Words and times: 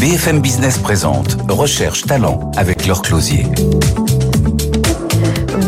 BFM 0.00 0.40
Business 0.40 0.78
présente 0.78 1.36
Recherche 1.50 2.04
Talent 2.06 2.50
avec 2.56 2.86
Laure 2.86 3.02
Closier. 3.02 3.44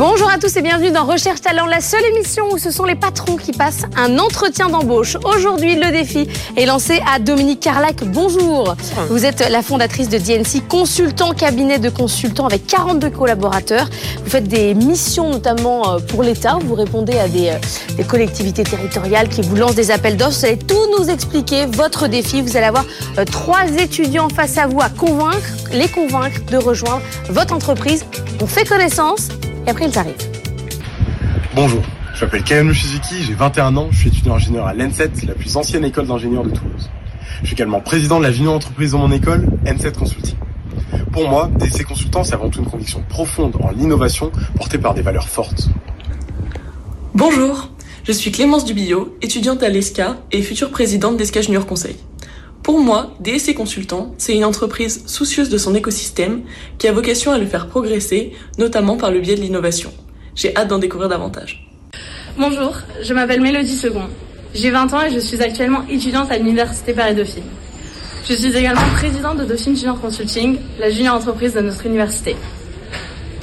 Bonjour 0.04 0.28
à 0.28 0.36
tous 0.36 0.56
et 0.56 0.62
bienvenue 0.62 0.90
dans 0.90 1.04
Recherche 1.04 1.42
Talent, 1.42 1.64
la 1.66 1.80
seule 1.80 2.04
émission 2.06 2.50
où 2.50 2.58
ce 2.58 2.72
sont 2.72 2.84
les 2.84 2.96
patrons 2.96 3.36
qui 3.36 3.52
passent 3.52 3.84
un 3.96 4.18
entretien 4.18 4.68
d'embauche. 4.68 5.16
Aujourd'hui, 5.22 5.76
le 5.76 5.92
défi 5.92 6.28
est 6.56 6.66
lancé 6.66 7.00
à 7.08 7.20
Dominique 7.20 7.60
Carlac. 7.60 8.02
Bonjour. 8.06 8.74
Vous 9.10 9.24
êtes 9.24 9.48
la 9.48 9.62
fondatrice 9.62 10.08
de 10.08 10.18
DNC, 10.18 10.66
consultant 10.66 11.34
cabinet 11.34 11.78
de 11.78 11.88
consultants 11.88 12.46
avec 12.46 12.66
42 12.66 13.10
collaborateurs. 13.10 13.88
Vous 14.24 14.28
faites 14.28 14.48
des 14.48 14.74
missions 14.74 15.30
notamment 15.30 15.88
euh, 15.94 15.98
pour 16.00 16.24
l'État. 16.24 16.58
Vous 16.60 16.74
répondez 16.74 17.16
à 17.20 17.28
des, 17.28 17.50
euh, 17.50 17.96
des, 17.96 18.02
collectivités 18.02 18.64
territoriales 18.64 19.28
qui 19.28 19.42
vous 19.42 19.54
lancent 19.54 19.76
des 19.76 19.92
appels 19.92 20.16
d'offres. 20.16 20.36
Vous 20.36 20.46
allez 20.46 20.58
tout 20.58 20.98
nous 20.98 21.10
expliquer, 21.10 21.66
votre 21.66 22.08
défi. 22.08 22.42
Vous 22.42 22.56
allez 22.56 22.66
avoir 22.66 22.86
euh, 23.18 23.24
trois 23.24 23.68
étudiants 23.78 24.30
face 24.30 24.58
à 24.58 24.66
vous 24.66 24.80
à 24.80 24.88
convaincre, 24.88 25.46
les 25.72 25.86
convaincre 25.86 26.40
de 26.50 26.56
rejoindre 26.56 27.02
votre 27.28 27.54
entreprise. 27.54 28.04
On 28.40 28.48
fait 28.48 28.64
connaissance 28.64 29.28
et 29.66 29.70
après 29.70 29.88
ils 29.88 29.98
arrivent. 29.98 30.14
Bonjour, 31.54 31.82
je 32.14 32.24
m'appelle 32.24 32.42
Kayan 32.42 32.72
Shizuki, 32.72 33.22
j'ai 33.22 33.34
21 33.34 33.76
ans, 33.76 33.88
je 33.90 33.98
suis 33.98 34.08
étudiant 34.08 34.34
ingénieur 34.34 34.66
à 34.66 34.74
l'ENSET, 34.74 35.10
la 35.26 35.34
plus 35.34 35.56
ancienne 35.56 35.84
école 35.84 36.06
d'ingénieurs 36.06 36.44
de 36.44 36.50
Toulouse. 36.50 36.90
Je 37.42 37.46
suis 37.46 37.54
également 37.54 37.80
président 37.80 38.18
de 38.18 38.24
la 38.24 38.32
junior 38.32 38.54
entreprise 38.54 38.92
de 38.92 38.96
mon 38.96 39.10
école, 39.10 39.46
N7 39.64 39.92
Consulting. 39.92 40.36
Pour 41.12 41.28
moi, 41.28 41.50
DC 41.58 41.84
Consultants, 41.84 42.24
c'est 42.24 42.34
avant 42.34 42.48
tout 42.48 42.60
une 42.60 42.70
conviction 42.70 43.02
profonde 43.08 43.56
en 43.60 43.70
l'innovation 43.70 44.32
portée 44.56 44.78
par 44.78 44.94
des 44.94 45.02
valeurs 45.02 45.28
fortes. 45.28 45.68
Bonjour, 47.14 47.70
je 48.04 48.12
suis 48.12 48.32
Clémence 48.32 48.64
Dubillot, 48.64 49.16
étudiante 49.20 49.62
à 49.62 49.68
l'ESCA 49.68 50.16
et 50.32 50.42
future 50.42 50.70
présidente 50.70 51.16
d'ESCA 51.16 51.42
Junior 51.42 51.66
Conseil. 51.66 51.96
Pour 52.72 52.80
moi, 52.80 53.12
DSC 53.20 53.52
Consultant, 53.52 54.14
c'est 54.16 54.34
une 54.34 54.46
entreprise 54.46 55.06
soucieuse 55.06 55.50
de 55.50 55.58
son 55.58 55.74
écosystème 55.74 56.40
qui 56.78 56.88
a 56.88 56.92
vocation 56.92 57.30
à 57.30 57.36
le 57.36 57.44
faire 57.44 57.66
progresser, 57.66 58.32
notamment 58.56 58.96
par 58.96 59.10
le 59.10 59.20
biais 59.20 59.34
de 59.34 59.42
l'innovation. 59.42 59.92
J'ai 60.34 60.56
hâte 60.56 60.68
d'en 60.68 60.78
découvrir 60.78 61.10
davantage. 61.10 61.68
Bonjour, 62.38 62.74
je 63.02 63.12
m'appelle 63.12 63.42
Mélodie 63.42 63.76
Second. 63.76 64.08
J'ai 64.54 64.70
20 64.70 64.94
ans 64.94 65.02
et 65.02 65.10
je 65.10 65.18
suis 65.18 65.42
actuellement 65.42 65.82
étudiante 65.90 66.32
à 66.32 66.38
l'Université 66.38 66.94
Paris-Dauphine. 66.94 67.44
Je 68.26 68.32
suis 68.32 68.56
également 68.56 68.88
présidente 68.96 69.36
de 69.36 69.44
Dauphine 69.44 69.76
Junior 69.76 70.00
Consulting, 70.00 70.56
la 70.80 70.88
junior 70.88 71.16
entreprise 71.16 71.52
de 71.52 71.60
notre 71.60 71.84
université. 71.84 72.36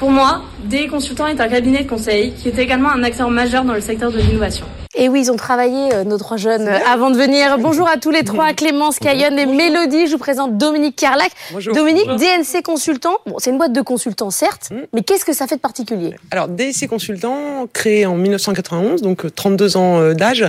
Pour 0.00 0.10
moi, 0.10 0.42
DE 0.64 0.90
Consultant 0.90 1.28
est 1.28 1.40
un 1.40 1.48
cabinet 1.48 1.84
de 1.84 1.88
conseil 1.88 2.32
qui 2.32 2.48
est 2.48 2.58
également 2.58 2.90
un 2.90 3.04
acteur 3.04 3.30
majeur 3.30 3.62
dans 3.64 3.74
le 3.74 3.80
secteur 3.80 4.10
de 4.10 4.18
l'innovation. 4.18 4.66
Et 5.02 5.08
oui, 5.08 5.22
ils 5.22 5.32
ont 5.32 5.36
travaillé, 5.36 5.94
euh, 5.94 6.04
nos 6.04 6.18
trois 6.18 6.36
jeunes, 6.36 6.68
euh, 6.68 6.78
avant 6.86 7.08
de 7.10 7.16
venir. 7.16 7.56
Bonjour 7.58 7.88
à 7.88 7.96
tous 7.96 8.10
les 8.10 8.22
trois, 8.22 8.52
Clémence, 8.52 8.98
Cayenne 8.98 9.38
et 9.38 9.46
Mélodie. 9.46 10.06
Je 10.06 10.12
vous 10.12 10.18
présente 10.18 10.58
Dominique 10.58 10.94
Carlac. 10.94 11.30
Bonjour. 11.52 11.74
Dominique, 11.74 12.04
Bonjour. 12.06 12.18
DNC 12.18 12.62
Consultant. 12.62 13.16
Bon, 13.24 13.36
c'est 13.38 13.48
une 13.48 13.56
boîte 13.56 13.72
de 13.72 13.80
consultants, 13.80 14.30
certes, 14.30 14.68
Mm. 14.70 14.76
mais 14.92 15.02
qu'est-ce 15.02 15.24
que 15.24 15.32
ça 15.32 15.46
fait 15.46 15.56
de 15.56 15.60
particulier? 15.62 16.14
Alors, 16.30 16.48
DSC 16.48 16.86
Consultant, 16.86 17.66
créé 17.72 18.04
en 18.04 18.14
1991, 18.14 19.00
donc 19.00 19.24
euh, 19.24 19.30
32 19.30 19.78
ans 19.78 20.00
euh, 20.00 20.12
d'âge, 20.12 20.44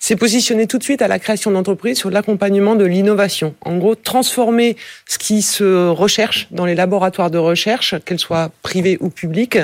s'est 0.00 0.16
positionné 0.16 0.66
tout 0.66 0.76
de 0.76 0.82
suite 0.84 1.00
à 1.00 1.08
la 1.08 1.18
création 1.18 1.50
d'entreprises 1.50 1.96
sur 1.96 2.10
l'accompagnement 2.10 2.74
de 2.74 2.84
l'innovation. 2.84 3.54
En 3.64 3.78
gros, 3.78 3.94
transformer 3.94 4.76
ce 5.08 5.16
qui 5.16 5.40
se 5.40 5.88
recherche 5.88 6.48
dans 6.50 6.66
les 6.66 6.74
laboratoires 6.74 7.30
de 7.30 7.38
recherche, 7.38 7.94
qu'elles 8.04 8.18
soient 8.18 8.50
privés 8.60 8.98
ou 9.00 9.08
publics, 9.08 9.56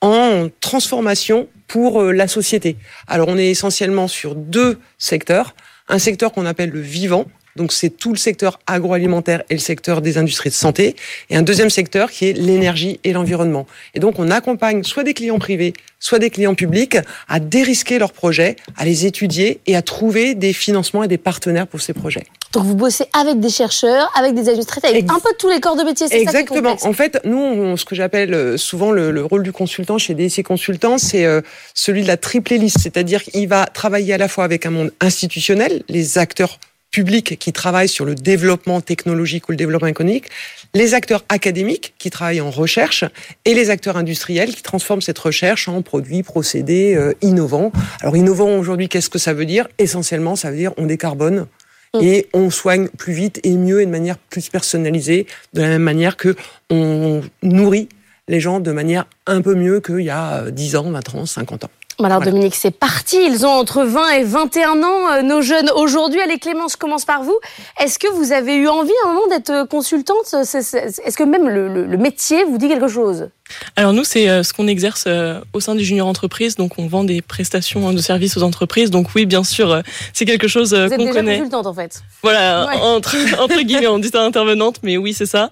en 0.00 0.48
transformation 0.60 1.48
pour 1.66 2.02
euh, 2.02 2.12
la 2.12 2.28
société. 2.28 2.76
Alors, 3.06 3.28
on 3.28 3.36
est 3.38 3.48
essentiellement 3.48 4.08
sur 4.08 4.34
deux 4.34 4.78
secteurs. 4.98 5.54
Un 5.88 5.98
secteur 5.98 6.32
qu'on 6.32 6.46
appelle 6.46 6.70
le 6.70 6.80
vivant, 6.80 7.26
donc 7.58 7.72
c'est 7.72 7.90
tout 7.90 8.12
le 8.12 8.16
secteur 8.18 8.58
agroalimentaire 8.66 9.42
et 9.50 9.54
le 9.54 9.60
secteur 9.60 10.00
des 10.00 10.16
industries 10.16 10.48
de 10.48 10.54
santé. 10.54 10.96
Et 11.28 11.36
un 11.36 11.42
deuxième 11.42 11.68
secteur 11.68 12.10
qui 12.10 12.26
est 12.28 12.32
l'énergie 12.32 13.00
et 13.04 13.12
l'environnement. 13.12 13.66
Et 13.94 14.00
donc 14.00 14.18
on 14.18 14.30
accompagne 14.30 14.84
soit 14.84 15.04
des 15.04 15.12
clients 15.12 15.38
privés, 15.38 15.74
soit 16.00 16.18
des 16.20 16.30
clients 16.30 16.54
publics 16.54 16.96
à 17.28 17.40
dérisquer 17.40 17.98
leurs 17.98 18.12
projets, 18.12 18.56
à 18.76 18.84
les 18.86 19.04
étudier 19.04 19.60
et 19.66 19.76
à 19.76 19.82
trouver 19.82 20.34
des 20.34 20.52
financements 20.54 21.02
et 21.02 21.08
des 21.08 21.18
partenaires 21.18 21.66
pour 21.66 21.80
ces 21.82 21.92
projets. 21.92 22.24
Donc 22.52 22.64
vous 22.64 22.76
bossez 22.76 23.04
avec 23.12 23.40
des 23.40 23.50
chercheurs, 23.50 24.10
avec 24.16 24.34
des 24.34 24.48
administrateurs, 24.48 24.90
avec 24.90 25.02
Ex- 25.04 25.12
un 25.12 25.18
peu 25.20 25.28
tous 25.38 25.50
les 25.50 25.60
corps 25.60 25.76
de 25.76 25.82
métier, 25.82 26.06
c'est 26.08 26.24
ça 26.24 26.30
qui 26.30 26.36
est 26.36 26.40
Exactement. 26.40 26.76
En 26.82 26.94
fait, 26.94 27.20
nous, 27.24 27.36
on- 27.36 27.76
ce 27.76 27.84
que 27.84 27.94
j'appelle 27.94 28.32
euh, 28.32 28.56
souvent 28.56 28.90
le, 28.90 29.10
le 29.10 29.22
rôle 29.22 29.42
du 29.42 29.52
consultant 29.52 29.98
chez 29.98 30.14
DSC 30.14 30.42
Consultants, 30.44 30.96
c'est 30.96 31.26
euh, 31.26 31.42
celui 31.74 32.02
de 32.02 32.06
la 32.06 32.16
triple 32.16 32.54
hélice, 32.54 32.76
c'est-à-dire 32.80 33.22
qu'il 33.22 33.48
va 33.48 33.66
travailler 33.66 34.14
à 34.14 34.18
la 34.18 34.28
fois 34.28 34.44
avec 34.44 34.64
un 34.64 34.70
monde 34.70 34.92
institutionnel, 35.00 35.82
les 35.88 36.16
acteurs 36.16 36.58
publics 36.90 37.38
qui 37.38 37.52
travaillent 37.52 37.88
sur 37.88 38.04
le 38.04 38.14
développement 38.14 38.80
technologique 38.80 39.48
ou 39.48 39.52
le 39.52 39.56
développement 39.56 39.88
économique, 39.88 40.26
les 40.74 40.94
acteurs 40.94 41.24
académiques 41.28 41.94
qui 41.98 42.10
travaillent 42.10 42.40
en 42.40 42.50
recherche 42.50 43.04
et 43.44 43.54
les 43.54 43.70
acteurs 43.70 43.96
industriels 43.96 44.54
qui 44.54 44.62
transforment 44.62 45.02
cette 45.02 45.18
recherche 45.18 45.68
en 45.68 45.82
produits, 45.82 46.22
procédés 46.22 46.94
euh, 46.94 47.12
innovants. 47.22 47.72
Alors 48.00 48.16
innovant 48.16 48.56
aujourd'hui, 48.58 48.88
qu'est-ce 48.88 49.10
que 49.10 49.18
ça 49.18 49.34
veut 49.34 49.46
dire? 49.46 49.68
Essentiellement, 49.78 50.36
ça 50.36 50.50
veut 50.50 50.56
dire 50.56 50.72
on 50.76 50.86
décarbone 50.86 51.46
Mm. 51.94 52.00
et 52.02 52.26
on 52.34 52.50
soigne 52.50 52.88
plus 52.88 53.12
vite 53.12 53.40
et 53.44 53.56
mieux 53.56 53.80
et 53.80 53.86
de 53.86 53.90
manière 53.90 54.18
plus 54.18 54.48
personnalisée, 54.48 55.26
de 55.54 55.62
la 55.62 55.68
même 55.68 55.82
manière 55.82 56.16
que 56.16 56.36
on 56.70 57.22
nourrit 57.42 57.88
les 58.28 58.40
gens 58.40 58.60
de 58.60 58.72
manière 58.72 59.06
un 59.26 59.40
peu 59.40 59.54
mieux 59.54 59.80
qu'il 59.80 60.00
y 60.00 60.10
a 60.10 60.42
euh, 60.44 60.50
10 60.50 60.76
ans, 60.76 60.90
20 60.90 61.14
ans, 61.14 61.26
50 61.26 61.64
ans. 61.64 61.70
Alors 62.00 62.18
Voilà. 62.18 62.30
Dominique, 62.30 62.54
c'est 62.54 62.70
parti. 62.70 63.16
Ils 63.26 63.44
ont 63.44 63.50
entre 63.50 63.82
20 63.82 64.10
et 64.10 64.22
21 64.22 64.82
ans, 64.84 65.10
euh, 65.10 65.22
nos 65.22 65.42
jeunes 65.42 65.68
aujourd'hui. 65.74 66.20
Allez 66.20 66.38
Clémence, 66.38 66.72
je 66.72 66.76
commence 66.76 67.04
par 67.04 67.24
vous. 67.24 67.36
Est-ce 67.80 67.98
que 67.98 68.06
vous 68.12 68.30
avez 68.30 68.54
eu 68.54 68.68
envie 68.68 68.92
un 69.04 69.08
moment 69.08 69.26
d'être 69.26 69.50
euh, 69.50 69.66
consultante? 69.66 70.32
Est-ce 70.32 71.16
que 71.16 71.24
même 71.24 71.48
le, 71.48 71.66
le- 71.66 71.86
le 71.86 71.96
métier 71.96 72.44
vous 72.44 72.56
dit 72.56 72.68
quelque 72.68 72.86
chose? 72.86 73.30
Alors 73.74 73.92
nous, 73.92 74.04
c'est 74.04 74.28
euh, 74.28 74.44
ce 74.44 74.52
qu'on 74.52 74.68
exerce 74.68 75.08
au 75.52 75.58
sein 75.60 75.74
du 75.74 75.82
junior 75.84 76.06
entreprise, 76.06 76.54
donc 76.54 76.78
on 76.78 76.86
vend 76.86 77.02
des 77.02 77.20
prestations 77.20 77.92
de 77.92 77.98
services 77.98 78.36
aux 78.36 78.42
entreprises. 78.44 78.90
Donc 78.90 79.08
oui, 79.16 79.26
bien 79.26 79.42
sûr, 79.42 79.82
c'est 80.12 80.24
quelque 80.24 80.46
chose 80.46 80.74
euh, 80.74 80.86
Vous 80.86 80.92
êtes 80.92 80.98
qu'on 80.98 81.04
déjà 81.06 81.18
connaît. 81.18 81.38
consultante 81.38 81.66
en 81.66 81.74
fait. 81.74 82.00
Voilà, 82.22 82.66
Ouais. 82.68 82.76
entre, 82.80 83.16
entre 83.42 83.60
guillemets, 83.62 83.88
on 83.88 83.98
dit 83.98 84.08
ça 84.08 84.22
intervenante, 84.22 84.76
mais 84.84 84.96
oui, 84.98 85.14
c'est 85.14 85.26
ça. 85.26 85.50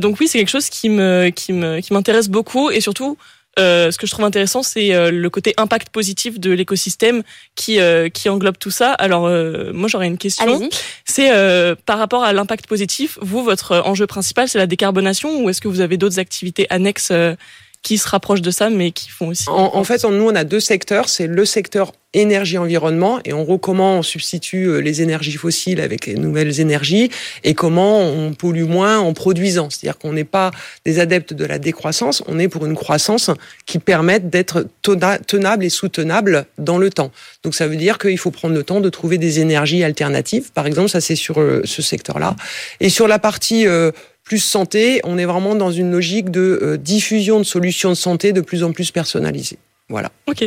Donc 0.00 0.18
oui, 0.20 0.28
c'est 0.28 0.38
quelque 0.38 0.48
chose 0.50 0.68
qui 0.68 0.88
me 0.88 1.30
qui 1.30 1.52
me 1.52 1.80
qui 1.80 1.92
m'intéresse 1.92 2.28
beaucoup 2.28 2.70
et 2.70 2.80
surtout. 2.80 3.16
Euh, 3.58 3.90
ce 3.90 3.98
que 3.98 4.06
je 4.06 4.12
trouve 4.12 4.24
intéressant, 4.24 4.62
c'est 4.62 4.94
euh, 4.94 5.10
le 5.10 5.30
côté 5.30 5.54
impact 5.56 5.88
positif 5.90 6.38
de 6.38 6.52
l'écosystème 6.52 7.22
qui 7.56 7.80
euh, 7.80 8.08
qui 8.08 8.28
englobe 8.28 8.56
tout 8.58 8.70
ça. 8.70 8.92
Alors 8.92 9.26
euh, 9.26 9.72
moi, 9.72 9.88
j'aurais 9.88 10.06
une 10.06 10.18
question. 10.18 10.68
C'est 11.04 11.30
euh, 11.32 11.74
par 11.86 11.98
rapport 11.98 12.22
à 12.22 12.32
l'impact 12.32 12.66
positif. 12.66 13.18
Vous, 13.20 13.42
votre 13.42 13.82
enjeu 13.84 14.06
principal, 14.06 14.48
c'est 14.48 14.58
la 14.58 14.66
décarbonation, 14.66 15.42
ou 15.42 15.50
est-ce 15.50 15.60
que 15.60 15.68
vous 15.68 15.80
avez 15.80 15.96
d'autres 15.96 16.18
activités 16.20 16.66
annexes 16.70 17.10
euh, 17.10 17.34
qui 17.82 17.98
se 17.98 18.08
rapprochent 18.08 18.42
de 18.42 18.50
ça, 18.50 18.70
mais 18.70 18.90
qui 18.90 19.08
font 19.08 19.28
aussi. 19.28 19.48
En, 19.48 19.84
fait, 19.84 20.04
nous, 20.04 20.28
on 20.28 20.34
a 20.34 20.44
deux 20.44 20.60
secteurs. 20.60 21.08
C'est 21.08 21.26
le 21.26 21.44
secteur 21.44 21.92
énergie-environnement 22.12 23.20
et 23.24 23.32
on 23.32 23.44
voit 23.44 23.58
comment 23.58 23.98
on 23.98 24.02
substitue 24.02 24.64
euh, 24.64 24.78
les 24.78 25.00
énergies 25.00 25.36
fossiles 25.36 25.80
avec 25.80 26.06
les 26.06 26.14
nouvelles 26.14 26.58
énergies 26.58 27.08
et 27.44 27.54
comment 27.54 28.00
on 28.00 28.32
pollue 28.32 28.64
moins 28.64 28.98
en 28.98 29.12
produisant. 29.12 29.70
C'est-à-dire 29.70 29.96
qu'on 29.96 30.12
n'est 30.12 30.24
pas 30.24 30.50
des 30.84 30.98
adeptes 30.98 31.34
de 31.34 31.44
la 31.44 31.60
décroissance, 31.60 32.24
on 32.26 32.40
est 32.40 32.48
pour 32.48 32.66
une 32.66 32.74
croissance 32.74 33.30
qui 33.64 33.78
permette 33.78 34.28
d'être 34.28 34.66
tenable 34.82 35.64
et 35.64 35.68
soutenable 35.68 36.46
dans 36.58 36.78
le 36.78 36.90
temps. 36.90 37.12
Donc 37.44 37.54
ça 37.54 37.68
veut 37.68 37.76
dire 37.76 37.98
qu'il 37.98 38.18
faut 38.18 38.32
prendre 38.32 38.54
le 38.54 38.64
temps 38.64 38.80
de 38.80 38.88
trouver 38.88 39.16
des 39.16 39.38
énergies 39.38 39.84
alternatives. 39.84 40.50
Par 40.52 40.66
exemple, 40.66 40.88
ça 40.88 41.00
c'est 41.00 41.14
sur 41.14 41.40
euh, 41.40 41.62
ce 41.64 41.80
secteur-là. 41.80 42.34
Et 42.80 42.88
sur 42.88 43.06
la 43.06 43.20
partie 43.20 43.68
euh, 43.68 43.92
plus 44.30 44.38
santé, 44.38 45.00
on 45.02 45.18
est 45.18 45.24
vraiment 45.24 45.56
dans 45.56 45.72
une 45.72 45.90
logique 45.90 46.30
de 46.30 46.60
euh, 46.62 46.76
diffusion 46.76 47.40
de 47.40 47.44
solutions 47.44 47.88
de 47.88 47.96
santé 47.96 48.32
de 48.32 48.40
plus 48.40 48.62
en 48.62 48.70
plus 48.70 48.92
personnalisées. 48.92 49.58
Voilà. 49.90 50.10
Ok. 50.26 50.44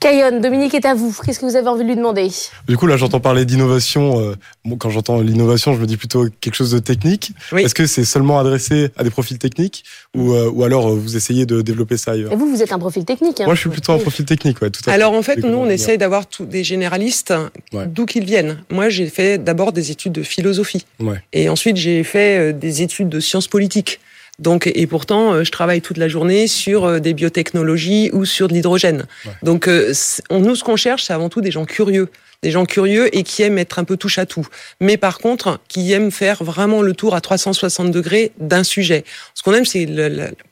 Cayon, 0.00 0.40
Dominique 0.40 0.74
est 0.74 0.86
à 0.86 0.94
vous. 0.94 1.14
Qu'est-ce 1.24 1.38
que 1.38 1.44
vous 1.46 1.54
avez 1.56 1.68
envie 1.68 1.84
de 1.84 1.88
lui 1.88 1.94
demander? 1.96 2.28
Du 2.66 2.76
coup, 2.76 2.86
là, 2.86 2.96
j'entends 2.96 3.20
parler 3.20 3.44
d'innovation. 3.44 4.18
euh, 4.20 4.34
bon, 4.64 4.76
quand 4.76 4.90
j'entends 4.90 5.20
l'innovation, 5.20 5.74
je 5.74 5.80
me 5.80 5.86
dis 5.86 5.96
plutôt 5.98 6.26
quelque 6.40 6.54
chose 6.54 6.72
de 6.72 6.78
technique. 6.78 7.32
Oui. 7.52 7.62
Est-ce 7.62 7.74
que 7.74 7.86
c'est 7.86 8.04
seulement 8.06 8.38
adressé 8.40 8.88
à 8.96 9.04
des 9.04 9.10
profils 9.10 9.38
techniques 9.38 9.84
ou, 10.16 10.32
euh, 10.32 10.50
ou 10.50 10.64
alors 10.64 10.88
euh, 10.88 10.94
vous 10.96 11.16
essayez 11.16 11.44
de 11.46 11.60
développer 11.60 11.96
ça 11.98 12.12
ailleurs? 12.12 12.32
Et 12.32 12.36
vous, 12.36 12.48
vous 12.48 12.62
êtes 12.62 12.72
un 12.72 12.78
profil 12.78 13.04
technique. 13.04 13.40
hein 13.42 13.44
Moi, 13.44 13.54
je 13.54 13.60
suis 13.60 13.70
plutôt 13.70 13.92
un 13.92 13.98
profil 13.98 14.24
technique, 14.24 14.60
ouais, 14.62 14.70
tout 14.70 14.80
à 14.80 14.84
fait. 14.84 14.90
Alors 14.92 15.12
en 15.12 15.22
fait, 15.22 15.36
nous, 15.36 15.56
on 15.56 15.68
essaye 15.68 15.98
d'avoir 15.98 16.26
tous 16.26 16.46
des 16.46 16.64
généralistes, 16.64 17.32
Ouais. 17.72 17.86
d'où 17.86 18.06
qu'ils 18.06 18.24
viennent. 18.24 18.58
Moi, 18.70 18.88
j'ai 18.88 19.06
fait 19.06 19.38
d'abord 19.38 19.72
des 19.72 19.90
études 19.90 20.12
de 20.12 20.22
philosophie. 20.22 20.84
Ouais. 20.98 21.22
Et 21.32 21.48
ensuite, 21.48 21.76
j'ai 21.76 22.02
fait 22.04 22.52
des 22.54 22.82
études 22.82 23.08
de 23.10 23.20
sciences 23.20 23.48
politiques. 23.48 24.00
Donc, 24.38 24.70
et 24.74 24.86
pourtant, 24.86 25.34
euh, 25.34 25.44
je 25.44 25.50
travaille 25.50 25.82
toute 25.82 25.98
la 25.98 26.08
journée 26.08 26.46
sur 26.46 26.84
euh, 26.84 26.98
des 27.00 27.14
biotechnologies 27.14 28.10
ou 28.12 28.24
sur 28.24 28.48
de 28.48 28.54
l'hydrogène. 28.54 29.06
Donc, 29.42 29.68
euh, 29.68 29.92
nous, 30.30 30.56
ce 30.56 30.64
qu'on 30.64 30.76
cherche, 30.76 31.04
c'est 31.04 31.12
avant 31.12 31.28
tout 31.28 31.40
des 31.40 31.50
gens 31.50 31.64
curieux 31.64 32.08
des 32.42 32.50
gens 32.50 32.64
curieux 32.64 33.14
et 33.16 33.22
qui 33.22 33.42
aiment 33.42 33.58
être 33.58 33.78
un 33.78 33.84
peu 33.84 33.96
touche 33.96 34.18
à 34.18 34.26
tout. 34.26 34.46
Mais 34.80 34.96
par 34.96 35.18
contre, 35.18 35.60
qui 35.68 35.92
aiment 35.92 36.10
faire 36.10 36.42
vraiment 36.42 36.82
le 36.82 36.92
tour 36.92 37.14
à 37.14 37.20
360 37.20 37.90
degrés 37.90 38.32
d'un 38.38 38.64
sujet. 38.64 39.04
Ce 39.34 39.42
qu'on 39.42 39.54
aime, 39.54 39.64
c'est 39.64 39.86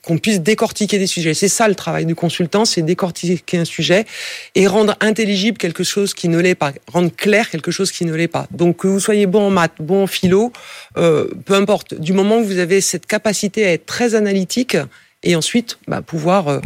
qu'on 0.03 0.19
puisse 0.19 0.41
décortiquer 0.41 0.99
des 0.99 1.07
sujets. 1.07 1.35
C'est 1.35 1.49
ça 1.49 1.69
le 1.69 1.75
travail 1.75 2.07
du 2.07 2.15
consultant, 2.15 2.65
c'est 2.65 2.83
décortiquer 2.83 3.59
un 3.59 3.65
sujet 3.65 4.07
et 4.55 4.67
rendre 4.67 4.97
intelligible 5.01 5.59
quelque 5.59 5.83
chose 5.83 6.15
qui 6.15 6.29
ne 6.29 6.39
l'est 6.39 6.55
pas, 6.55 6.73
rendre 6.93 7.11
clair 7.15 7.51
quelque 7.51 7.71
chose 7.71 7.91
qui 7.91 8.05
ne 8.05 8.15
l'est 8.15 8.29
pas. 8.29 8.47
Donc 8.53 8.79
que 8.79 8.87
vous 8.87 9.01
soyez 9.01 9.27
bon 9.27 9.49
en 9.49 9.51
maths, 9.51 9.75
bon 9.81 10.05
en 10.05 10.07
philo, 10.07 10.53
euh, 10.97 11.29
peu 11.45 11.55
importe. 11.55 11.95
Du 11.95 12.13
moment 12.13 12.41
que 12.41 12.47
vous 12.47 12.59
avez 12.59 12.81
cette 12.81 13.07
capacité 13.07 13.67
à 13.67 13.73
être 13.73 13.87
très 13.87 14.15
analytique 14.15 14.77
et 15.23 15.35
ensuite 15.35 15.79
bah, 15.89 16.03
pouvoir 16.03 16.49
euh, 16.49 16.61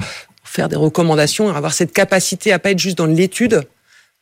faire 0.45 0.69
des 0.69 0.77
recommandations, 0.77 1.49
avoir 1.49 1.73
cette 1.73 1.93
capacité 1.93 2.53
à 2.53 2.59
pas 2.59 2.71
être 2.71 2.79
juste 2.79 2.99
dans 2.99 3.07
l'étude, 3.07 3.63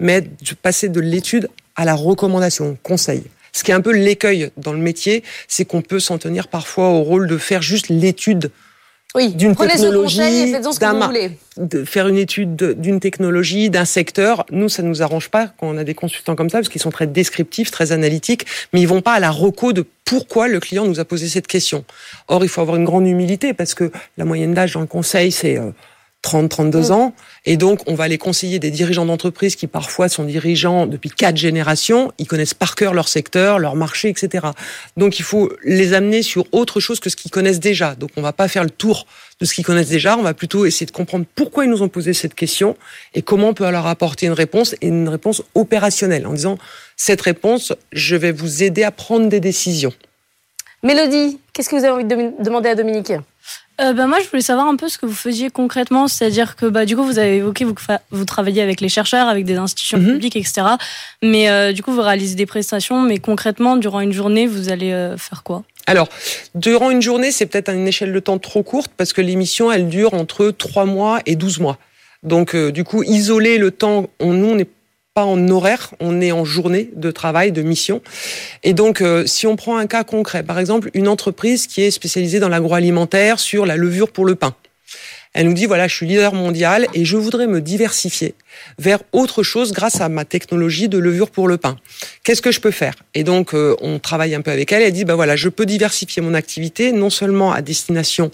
mais 0.03 0.21
de 0.21 0.55
passer 0.61 0.89
de 0.89 1.01
l'étude 1.01 1.49
à 1.77 1.85
la 1.85 1.95
recommandation, 1.95 2.77
conseil. 2.83 3.25
Ce 3.53 3.65
qui 3.65 3.71
est 3.71 3.75
un 3.75 3.81
peu 3.81 3.93
l'écueil 3.93 4.51
dans 4.57 4.73
le 4.73 4.79
métier, 4.79 5.23
c'est 5.49 5.65
qu'on 5.65 5.83
peut 5.83 6.01
s'en 6.01 6.19
tenir 6.19 6.49
parfois 6.49 6.89
au 6.89 7.03
rôle 7.03 7.29
de 7.29 7.39
faire 7.39 7.63
juste 7.63 7.89
l'étude 7.89 8.51
oui, 9.15 9.35
d'une 9.35 9.55
technologie, 9.55 10.53
d'un 10.81 11.13
de 11.59 11.85
faire 11.85 12.09
une 12.09 12.17
étude 12.17 12.57
d'une 12.81 12.99
technologie, 12.99 13.69
d'un 13.69 13.85
secteur. 13.85 14.47
Nous, 14.51 14.71
ça 14.71 14.83
nous 14.83 15.03
arrange 15.03 15.29
pas 15.29 15.49
quand 15.59 15.69
on 15.69 15.77
a 15.77 15.85
des 15.85 15.93
consultants 15.93 16.35
comme 16.35 16.49
ça, 16.49 16.59
parce 16.59 16.71
qu'ils 16.71 16.81
sont 16.81 16.91
très 16.91 17.07
descriptifs, 17.07 17.71
très 17.71 17.93
analytiques, 17.93 18.47
mais 18.73 18.81
ils 18.81 18.89
vont 18.89 19.03
pas 19.03 19.13
à 19.13 19.21
la 19.21 19.31
reco 19.31 19.75
de 19.75 19.85
pourquoi 20.07 20.49
le 20.49 20.61
client 20.61 20.87
nous 20.87 20.99
a 20.99 21.05
posé 21.05 21.29
cette 21.29 21.47
question. 21.47 21.85
Or, 22.29 22.43
il 22.43 22.49
faut 22.49 22.63
avoir 22.63 22.79
une 22.79 22.85
grande 22.85 23.07
humilité, 23.07 23.53
parce 23.53 23.75
que 23.75 23.93
la 24.17 24.25
moyenne 24.25 24.55
d'âge 24.55 24.73
dans 24.73 24.81
le 24.81 24.87
conseil, 24.87 25.31
c'est 25.31 25.59
euh, 25.59 25.73
30, 26.23 26.49
32 26.49 26.79
mm. 26.79 26.93
ans. 26.93 27.15
Et 27.45 27.57
donc, 27.57 27.81
on 27.87 27.95
va 27.95 28.09
les 28.09 28.19
conseiller 28.19 28.59
des 28.59 28.71
dirigeants 28.71 29.05
d'entreprise 29.05 29.57
qui 29.57 29.67
parfois 29.67 30.09
sont 30.09 30.25
dirigeants 30.25 30.87
depuis 30.87 31.11
quatre 31.11 31.37
générations. 31.37 32.13
Ils 32.19 32.27
connaissent 32.27 32.55
par 32.55 32.77
cœur 32.77 32.95
leur 32.95 33.09
secteur, 33.09 33.59
leur 33.59 33.75
marché, 33.75 34.09
etc. 34.09 34.47
Donc, 34.97 35.19
il 35.19 35.25
faut 35.25 35.53
les 35.65 35.93
amener 35.93 36.23
sur 36.23 36.47
autre 36.53 36.81
chose 36.81 37.01
que 37.01 37.11
ce 37.11 37.17
qu'ils 37.17 37.33
connaissent 37.33 37.61
déjà. 37.61 37.97
Donc, 37.97 38.11
on 38.17 38.23
va 38.23 38.33
pas 38.33 38.49
faire 38.49 38.63
le 38.63 38.71
tour 38.71 39.07
de 39.41 39.45
ce 39.45 39.55
qu'ils 39.55 39.65
connaissent 39.65 39.89
déjà. 39.89 40.17
On 40.17 40.23
va 40.23 40.35
plutôt 40.35 40.65
essayer 40.65 40.87
de 40.87 40.93
comprendre 40.93 41.27
pourquoi 41.35 41.65
ils 41.65 41.71
nous 41.71 41.83
ont 41.83 41.89
posé 41.89 42.15
cette 42.15 42.35
question 42.35 42.77
et 43.15 43.23
comment 43.23 43.49
on 43.49 43.55
peut 43.55 43.69
leur 43.69 43.87
apporter 43.89 44.27
une 44.27 44.33
réponse 44.33 44.75
et 44.81 44.87
une 44.87 45.09
réponse 45.09 45.43
opérationnelle 45.55 46.27
en 46.27 46.33
disant, 46.33 46.59
cette 46.97 47.21
réponse, 47.21 47.73
je 47.93 48.15
vais 48.15 48.33
vous 48.33 48.63
aider 48.63 48.85
à 48.85 48.93
prendre 48.93 49.29
des 49.29 49.41
décisions. 49.41 49.93
Mélodie, 50.85 51.39
qu'est-ce 51.53 51.69
que 51.69 51.77
vous 51.77 51.85
avez 51.85 51.93
envie 51.93 52.05
de 52.05 52.43
demander 52.43 52.69
à 52.69 52.75
Dominique? 52.77 53.13
Euh, 53.83 53.93
bah, 53.93 54.07
moi, 54.07 54.19
je 54.21 54.29
voulais 54.29 54.43
savoir 54.43 54.67
un 54.67 54.77
peu 54.77 54.89
ce 54.89 54.99
que 54.99 55.07
vous 55.07 55.15
faisiez 55.15 55.51
concrètement, 55.51 56.09
c'est-à-dire 56.09 56.57
que 56.57 56.67
bah, 56.67 56.85
du 56.85 56.97
coup, 56.97 57.05
vous 57.05 57.19
avez 57.19 57.37
évoqué, 57.37 57.65
vous, 57.65 57.75
vous 58.11 58.25
travaillez 58.25 58.63
avec 58.63 58.81
les 58.81 58.89
chercheurs, 58.89 59.29
avec 59.29 59.45
des 59.45 59.57
institutions 59.57 59.99
mhm. 59.99 60.13
publiques, 60.13 60.37
etc. 60.37 60.63
Mais 61.23 61.51
euh, 61.51 61.73
du 61.73 61.83
coup, 61.83 61.93
vous 61.93 62.03
réalisez 62.03 62.35
des 62.35 62.47
prestations, 62.47 63.03
mais 63.03 63.19
concrètement, 63.19 63.77
durant 63.77 64.01
une 64.01 64.13
journée, 64.13 64.47
vous 64.47 64.71
allez 64.71 64.93
euh, 64.93 65.17
faire 65.17 65.43
quoi? 65.43 65.65
Alors, 65.87 66.09
durant 66.55 66.91
une 66.91 67.03
journée, 67.03 67.33
c'est 67.33 67.47
peut-être 67.47 67.69
à 67.69 67.73
une 67.73 67.89
échelle 67.89 68.13
de 68.13 68.21
temps 68.21 68.39
trop 68.39 68.63
courte 68.63 68.93
parce 68.97 69.13
que 69.13 69.21
l'émission, 69.21 69.73
elle 69.73 69.89
dure 69.89 70.15
entre 70.15 70.51
3 70.51 70.85
mois 70.85 71.21
et 71.27 71.35
12 71.35 71.59
mois. 71.59 71.79
Donc, 72.23 72.55
du 72.55 72.85
coup, 72.85 73.03
isoler 73.03 73.59
le 73.59 73.73
temps, 73.73 74.09
on, 74.21 74.33
nous, 74.33 74.51
on 74.51 74.55
n'est 74.55 74.69
pas 75.15 75.25
en 75.25 75.49
horaire, 75.49 75.91
on 76.01 76.23
est 76.23 76.33
en 76.33 76.45
journée 76.45 76.91
de 76.97 77.11
travail, 77.11 77.53
de 77.53 77.63
mission. 77.63 78.01
Et 78.63 78.73
donc, 78.73 79.03
euh, 79.03 79.27
si 79.27 79.47
on 79.47 79.57
prend 79.57 79.77
un 79.77 79.87
cas 79.87 80.05
concret, 80.05 80.43
par 80.43 80.59
exemple, 80.59 80.91
une 80.95 81.07
entreprise 81.07 81.67
qui 81.67 81.83
est 81.83 81.91
spécialisée 81.91 82.41
dans 82.41 82.49
l'agroalimentaire 82.49 83.39
sur 83.39 83.67
la 83.67 83.77
levure 83.77 84.11
pour 84.11 84.25
le 84.25 84.37
pain. 84.37 84.55
Elle 85.35 85.47
nous 85.47 85.55
dit, 85.55 85.67
voilà, 85.67 85.89
je 85.89 85.95
suis 85.95 86.07
leader 86.07 86.35
mondial 86.35 86.87
et 86.93 87.05
je 87.05 87.17
voudrais 87.17 87.47
me 87.47 87.61
diversifier 87.61 88.35
vers 88.79 89.01
autre 89.13 89.43
chose 89.43 89.73
grâce 89.73 90.01
à 90.01 90.09
ma 90.09 90.27
technologie 90.27 90.89
de 90.89 90.99
levure 90.99 91.31
pour 91.31 91.49
le 91.49 91.57
pain. 91.57 91.79
Qu'est-ce 92.23 92.43
que 92.43 92.53
je 92.53 92.61
peux 92.61 92.71
faire? 92.71 92.95
Et 93.15 93.25
donc, 93.25 93.55
euh, 93.55 93.75
on 93.81 93.99
travaille 93.99 94.35
un 94.35 94.43
peu 94.43 94.51
avec 94.51 94.73
elle. 94.73 94.83
Elle 94.83 94.93
dit, 94.93 95.05
ben 95.05 95.15
voilà, 95.15 95.37
je 95.37 95.49
peux 95.49 95.65
diversifier 95.65 96.23
mon 96.23 96.35
activité, 96.35 96.93
non 96.93 97.09
seulement 97.09 97.53
à 97.53 97.63
destination 97.63 98.31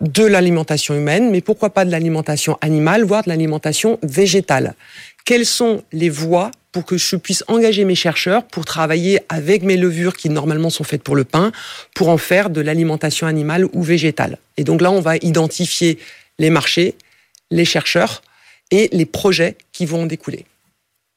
de 0.00 0.24
l'alimentation 0.24 0.94
humaine, 0.94 1.30
mais 1.30 1.42
pourquoi 1.42 1.70
pas 1.70 1.84
de 1.84 1.90
l'alimentation 1.90 2.56
animale, 2.62 3.04
voire 3.04 3.22
de 3.22 3.28
l'alimentation 3.28 3.98
végétale 4.02 4.74
quelles 5.24 5.46
sont 5.46 5.84
les 5.92 6.08
voies 6.08 6.50
pour 6.72 6.84
que 6.84 6.96
je 6.96 7.16
puisse 7.16 7.44
engager 7.48 7.84
mes 7.84 7.94
chercheurs 7.94 8.44
pour 8.44 8.64
travailler 8.64 9.20
avec 9.28 9.62
mes 9.62 9.76
levures 9.76 10.16
qui 10.16 10.28
normalement 10.28 10.70
sont 10.70 10.84
faites 10.84 11.02
pour 11.02 11.16
le 11.16 11.24
pain, 11.24 11.52
pour 11.94 12.08
en 12.08 12.18
faire 12.18 12.50
de 12.50 12.60
l'alimentation 12.60 13.26
animale 13.26 13.66
ou 13.72 13.82
végétale? 13.82 14.38
Et 14.56 14.64
donc 14.64 14.80
là, 14.80 14.90
on 14.90 15.00
va 15.00 15.16
identifier 15.16 15.98
les 16.38 16.50
marchés, 16.50 16.94
les 17.50 17.64
chercheurs 17.64 18.22
et 18.70 18.88
les 18.92 19.06
projets 19.06 19.56
qui 19.72 19.84
vont 19.86 20.02
en 20.02 20.06
découler. 20.06 20.44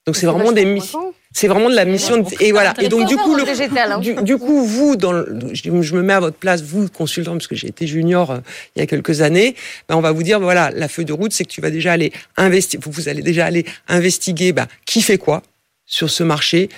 Donc 0.06 0.16
c'est 0.16 0.26
vraiment 0.26 0.52
des 0.52 0.66
missions. 0.66 1.13
C'est 1.34 1.48
vraiment 1.48 1.70
de 1.70 1.76
la 1.76 1.86
mission. 1.86 2.24
et 2.40 2.52
voilà. 2.52 2.76
Et 2.80 2.90
donc 2.90 3.08
du 3.08 3.18
coup, 3.18 3.36
le, 3.36 3.44
hein. 3.44 4.22
du, 4.22 4.38
coup, 4.38 4.64
vous, 4.64 4.96
dans 4.96 5.14
je, 5.52 5.96
me 5.96 6.02
mets 6.04 6.14
à 6.14 6.20
votre 6.20 6.38
place, 6.38 6.62
vous 6.62 6.88
consultant, 6.90 7.32
parce 7.32 7.48
que 7.48 7.56
j'ai 7.56 7.68
été 7.68 7.88
junior 7.88 8.32
euh, 8.32 8.38
il 8.76 8.80
y 8.80 8.84
a 8.84 8.86
quelques 8.86 9.22
années, 9.22 9.56
ben, 9.90 9.96
on 9.96 10.02
va 10.02 10.12
vous 10.12 10.22
dire, 10.22 10.40
voilà, 10.40 10.70
la 10.70 10.88
feuille 10.88 11.06
de 11.06 11.14
route, 11.14 11.34
c'est 11.34 11.44
que 11.44 11.50
tu 11.50 11.60
vas 11.60 11.72
déjà 11.72 11.92
aller 11.92 12.14
investiguer, 12.38 12.84
vous, 12.86 13.10
allez 13.10 13.24
déjà 13.24 13.46
aller 13.46 13.66
investiguer, 13.88 14.54
ben, 14.54 14.68
qui 14.86 15.02
fait 15.02 15.18
quoi 15.18 15.42
sur 15.88 16.12
ce 16.12 16.24
marché, 16.24 16.70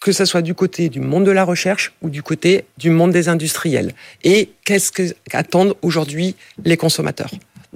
que 0.00 0.10
ce 0.12 0.24
soit 0.24 0.42
du 0.42 0.54
côté 0.54 0.88
du 0.88 1.00
monde 1.00 1.24
de 1.24 1.30
la 1.30 1.44
recherche 1.44 1.92
ou 2.02 2.10
du 2.10 2.22
côté 2.22 2.64
du 2.78 2.90
monde 2.90 3.12
des 3.12 3.28
industriels. 3.28 3.92
Et 4.24 4.50
qu'est-ce 4.64 4.90
qu'attendent 5.30 5.74
aujourd'hui 5.82 6.34
les 6.64 6.76
consommateurs? 6.76 7.30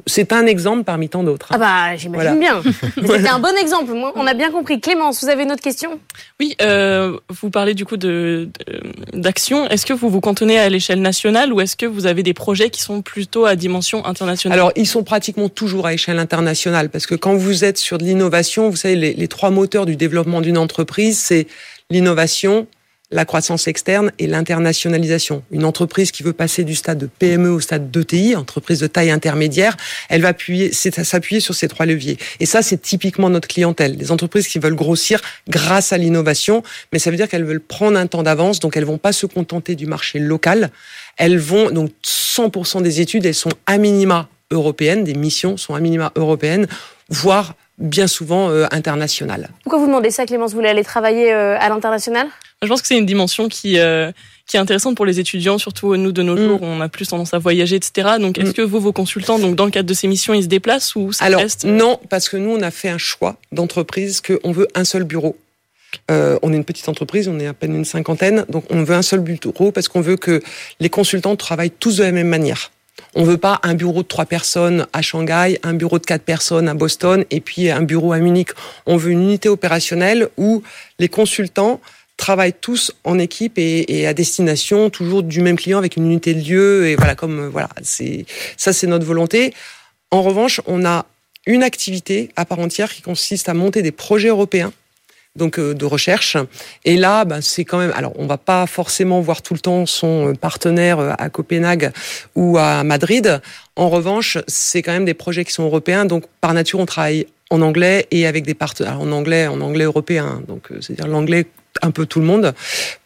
C'est 0.06 0.32
un 0.32 0.46
exemple 0.46 0.84
parmi 0.84 1.08
tant 1.08 1.22
d'autres. 1.22 1.52
Hein. 1.52 1.58
Ah 1.60 1.90
bah 1.92 1.96
j'imagine 1.96 2.38
bien. 2.38 2.62
C'était 2.96 3.28
un 3.28 3.38
bon 3.38 3.54
exemple. 3.60 3.92
On 4.14 4.26
a 4.26 4.34
bien 4.34 4.50
compris. 4.50 4.80
Clémence, 4.80 5.22
vous 5.22 5.28
avez 5.28 5.44
une 5.44 5.52
autre 5.52 5.62
question? 5.62 6.00
Oui, 6.40 6.56
euh, 6.62 7.16
vous 7.28 7.50
parlez 7.50 7.74
du 7.74 7.84
coup 7.84 7.96
de 7.96 8.48
d'action. 9.12 9.68
Est-ce 9.68 9.86
que 9.86 9.92
vous 9.92 10.10
vous 10.10 10.20
cantonnez 10.20 10.58
à 10.58 10.68
l'échelle 10.68 11.00
nationale 11.00 11.52
ou 11.52 11.60
est-ce 11.60 11.76
que 11.76 11.86
vous 11.86 12.06
avez 12.06 12.22
des 12.22 12.34
projets 12.34 12.70
qui 12.70 12.82
sont 12.82 13.02
plutôt 13.02 13.44
à 13.46 13.54
dimension 13.54 14.04
internationale? 14.04 14.58
Alors 14.58 14.72
ils 14.76 14.86
sont 14.86 15.04
pratiquement 15.04 15.48
toujours 15.48 15.86
à 15.86 15.94
échelle 15.94 16.18
internationale 16.18 16.90
parce 16.90 17.06
que 17.06 17.14
quand 17.14 17.34
vous 17.34 17.64
êtes 17.64 17.78
sur 17.78 17.98
de 17.98 18.04
l'innovation, 18.04 18.70
vous 18.70 18.76
savez 18.76 18.96
les, 18.96 19.14
les 19.14 19.28
trois 19.28 19.50
moteurs 19.50 19.86
du 19.86 19.96
développement 19.96 20.40
d'une 20.40 20.58
entreprise, 20.58 21.18
c'est 21.18 21.46
l'innovation, 21.90 22.66
la 23.10 23.24
croissance 23.24 23.68
externe 23.68 24.12
et 24.18 24.26
l'internationalisation. 24.26 25.42
Une 25.50 25.64
entreprise 25.64 26.10
qui 26.10 26.22
veut 26.22 26.32
passer 26.32 26.64
du 26.64 26.74
stade 26.74 26.98
de 26.98 27.06
PME 27.06 27.50
au 27.50 27.60
stade 27.60 27.90
d'ETI, 27.90 28.34
entreprise 28.34 28.80
de 28.80 28.86
taille 28.86 29.10
intermédiaire, 29.10 29.76
elle 30.08 30.22
va 30.22 30.28
appuyer, 30.28 30.72
s'appuyer 30.72 31.40
sur 31.40 31.54
ces 31.54 31.68
trois 31.68 31.86
leviers. 31.86 32.18
Et 32.40 32.46
ça, 32.46 32.62
c'est 32.62 32.80
typiquement 32.80 33.30
notre 33.30 33.46
clientèle. 33.46 33.96
Des 33.96 34.10
entreprises 34.10 34.48
qui 34.48 34.58
veulent 34.58 34.74
grossir 34.74 35.20
grâce 35.48 35.92
à 35.92 35.98
l'innovation, 35.98 36.62
mais 36.92 36.98
ça 36.98 37.10
veut 37.10 37.16
dire 37.16 37.28
qu'elles 37.28 37.44
veulent 37.44 37.60
prendre 37.60 37.98
un 37.98 38.06
temps 38.06 38.22
d'avance, 38.22 38.58
donc 38.58 38.76
elles 38.76 38.84
vont 38.84 38.98
pas 38.98 39.12
se 39.12 39.26
contenter 39.26 39.74
du 39.76 39.86
marché 39.86 40.18
local. 40.18 40.70
Elles 41.16 41.38
vont, 41.38 41.70
donc 41.70 41.90
100% 42.04 42.82
des 42.82 43.00
études, 43.00 43.26
elles 43.26 43.34
sont 43.34 43.52
à 43.66 43.78
minima 43.78 44.28
européennes, 44.50 45.04
des 45.04 45.14
missions 45.14 45.56
sont 45.56 45.74
à 45.74 45.80
minima 45.80 46.12
européennes, 46.16 46.66
voire 47.10 47.54
bien 47.78 48.06
souvent 48.06 48.50
euh, 48.50 48.66
internationales. 48.70 49.50
Pourquoi 49.62 49.78
vous 49.78 49.86
demandez 49.86 50.10
ça, 50.10 50.26
Clémence 50.26 50.50
Vous 50.50 50.58
voulez 50.58 50.68
aller 50.68 50.84
travailler 50.84 51.32
euh, 51.32 51.58
à 51.58 51.68
l'international? 51.68 52.28
Je 52.62 52.68
pense 52.68 52.82
que 52.82 52.88
c'est 52.88 52.96
une 52.96 53.06
dimension 53.06 53.48
qui 53.48 53.78
euh, 53.78 54.10
qui 54.46 54.56
est 54.56 54.60
intéressante 54.60 54.96
pour 54.96 55.06
les 55.06 55.20
étudiants, 55.20 55.58
surtout 55.58 55.96
nous 55.96 56.12
de 56.12 56.22
nos 56.22 56.34
mm. 56.34 56.38
jours, 56.38 56.62
on 56.62 56.80
a 56.80 56.88
plus 56.88 57.08
tendance 57.08 57.32
à 57.32 57.38
voyager, 57.38 57.76
etc. 57.76 58.16
Donc, 58.20 58.38
est-ce 58.38 58.50
mm. 58.50 58.54
que 58.54 58.62
vous, 58.62 58.78
vos 58.78 58.92
consultants, 58.92 59.38
donc 59.38 59.56
dans 59.56 59.64
le 59.64 59.70
cadre 59.70 59.88
de 59.88 59.94
ces 59.94 60.06
missions, 60.06 60.34
ils 60.34 60.42
se 60.42 60.48
déplacent 60.48 60.94
ou 60.96 61.12
ça 61.12 61.24
Alors, 61.24 61.40
reste 61.40 61.64
non, 61.64 61.98
parce 62.10 62.28
que 62.28 62.36
nous, 62.36 62.50
on 62.50 62.60
a 62.60 62.70
fait 62.70 62.90
un 62.90 62.98
choix 62.98 63.36
d'entreprise 63.52 64.20
qu'on 64.20 64.52
veut 64.52 64.68
un 64.74 64.84
seul 64.84 65.04
bureau. 65.04 65.36
Euh, 66.10 66.38
on 66.42 66.52
est 66.52 66.56
une 66.56 66.64
petite 66.64 66.88
entreprise, 66.88 67.28
on 67.28 67.38
est 67.38 67.46
à 67.46 67.54
peine 67.54 67.74
une 67.74 67.84
cinquantaine, 67.84 68.44
donc 68.48 68.64
on 68.70 68.82
veut 68.82 68.94
un 68.94 69.02
seul 69.02 69.20
bureau 69.20 69.70
parce 69.70 69.88
qu'on 69.88 70.00
veut 70.00 70.16
que 70.16 70.42
les 70.80 70.88
consultants 70.88 71.36
travaillent 71.36 71.70
tous 71.70 71.98
de 71.98 72.02
la 72.02 72.12
même 72.12 72.28
manière. 72.28 72.72
On 73.14 73.24
veut 73.24 73.38
pas 73.38 73.60
un 73.62 73.74
bureau 73.74 74.02
de 74.02 74.08
trois 74.08 74.26
personnes 74.26 74.86
à 74.92 75.02
Shanghai, 75.02 75.58
un 75.62 75.74
bureau 75.74 75.98
de 75.98 76.06
quatre 76.06 76.24
personnes 76.24 76.68
à 76.68 76.74
Boston 76.74 77.24
et 77.30 77.40
puis 77.40 77.70
un 77.70 77.82
bureau 77.82 78.12
à 78.12 78.18
Munich. 78.18 78.50
On 78.86 78.96
veut 78.96 79.12
une 79.12 79.22
unité 79.22 79.48
opérationnelle 79.48 80.28
où 80.36 80.62
les 80.98 81.08
consultants 81.08 81.80
travaillent 82.16 82.54
tous 82.54 82.92
en 83.04 83.18
équipe 83.18 83.54
et, 83.56 84.06
à 84.06 84.14
destination 84.14 84.90
toujours 84.90 85.22
du 85.22 85.40
même 85.40 85.56
client 85.56 85.78
avec 85.78 85.96
une 85.96 86.06
unité 86.06 86.34
de 86.34 86.40
lieu 86.40 86.86
et 86.86 86.96
voilà 86.96 87.14
comme 87.16 87.40
euh, 87.40 87.48
voilà 87.48 87.68
c'est 87.82 88.26
ça 88.56 88.72
c'est 88.72 88.86
notre 88.86 89.04
volonté. 89.04 89.52
En 90.10 90.22
revanche, 90.22 90.60
on 90.66 90.84
a 90.84 91.06
une 91.46 91.62
activité 91.62 92.30
à 92.36 92.44
part 92.44 92.60
entière 92.60 92.92
qui 92.92 93.02
consiste 93.02 93.48
à 93.48 93.54
monter 93.54 93.82
des 93.82 93.92
projets 93.92 94.28
européens 94.28 94.72
donc 95.36 95.58
euh, 95.58 95.74
de 95.74 95.84
recherche. 95.84 96.36
Et 96.84 96.96
là, 96.96 97.24
ben, 97.24 97.40
c'est 97.40 97.64
quand 97.64 97.78
même. 97.78 97.92
Alors, 97.96 98.12
on 98.18 98.26
va 98.26 98.38
pas 98.38 98.66
forcément 98.66 99.20
voir 99.20 99.42
tout 99.42 99.54
le 99.54 99.60
temps 99.60 99.86
son 99.86 100.28
euh, 100.28 100.32
partenaire 100.34 101.14
à 101.18 101.28
Copenhague 101.30 101.92
ou 102.34 102.58
à 102.58 102.84
Madrid. 102.84 103.40
En 103.76 103.88
revanche, 103.88 104.38
c'est 104.46 104.82
quand 104.82 104.92
même 104.92 105.04
des 105.04 105.14
projets 105.14 105.44
qui 105.44 105.52
sont 105.52 105.64
européens. 105.64 106.04
Donc, 106.04 106.24
par 106.40 106.54
nature, 106.54 106.78
on 106.78 106.86
travaille 106.86 107.26
en 107.50 107.60
anglais 107.62 108.06
et 108.10 108.26
avec 108.26 108.44
des 108.44 108.54
partenaires 108.54 109.00
en 109.00 109.10
anglais, 109.12 109.46
en 109.46 109.60
anglais 109.60 109.84
européen. 109.84 110.42
Donc, 110.48 110.68
c'est-à-dire 110.80 111.08
l'anglais 111.08 111.46
un 111.82 111.90
peu 111.90 112.06
tout 112.06 112.20
le 112.20 112.26
monde 112.26 112.54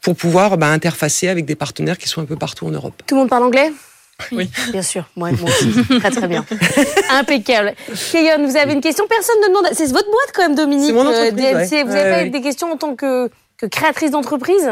pour 0.00 0.14
pouvoir 0.14 0.58
bah, 0.58 0.68
interfacer 0.68 1.28
avec 1.28 1.44
des 1.44 1.54
partenaires 1.54 1.98
qui 1.98 2.08
sont 2.08 2.20
un 2.20 2.26
peu 2.26 2.36
partout 2.36 2.66
en 2.66 2.70
Europe. 2.70 3.02
Tout 3.06 3.14
le 3.14 3.20
monde 3.20 3.30
parle 3.30 3.44
anglais? 3.44 3.72
Oui, 4.32 4.50
bien 4.72 4.82
sûr. 4.82 5.08
Moi, 5.16 5.30
moi 5.32 5.48
aussi. 5.48 5.70
très 6.00 6.10
très 6.10 6.28
bien. 6.28 6.44
Impeccable. 7.10 7.74
Kayon, 8.12 8.46
vous 8.48 8.56
avez 8.56 8.72
une 8.72 8.80
question 8.80 9.06
Personne 9.08 9.36
ne 9.42 9.48
demande. 9.48 9.66
C'est 9.72 9.86
votre 9.86 10.10
boîte 10.10 10.32
quand 10.34 10.42
même, 10.42 10.54
Dominique. 10.54 10.86
C'est 10.88 10.92
mon 10.92 11.06
entreprise, 11.06 11.32
DNC. 11.34 11.72
ouais. 11.72 11.84
Vous 11.84 11.90
Ouais, 11.92 11.98
avez 11.98 12.30
pas 12.30 12.38
des 12.38 12.42
questions 12.44 12.72
en 12.72 12.76
tant 12.76 12.94
que, 12.94 13.30
que 13.56 13.66
créatrice 13.66 14.10
d'entreprise? 14.10 14.68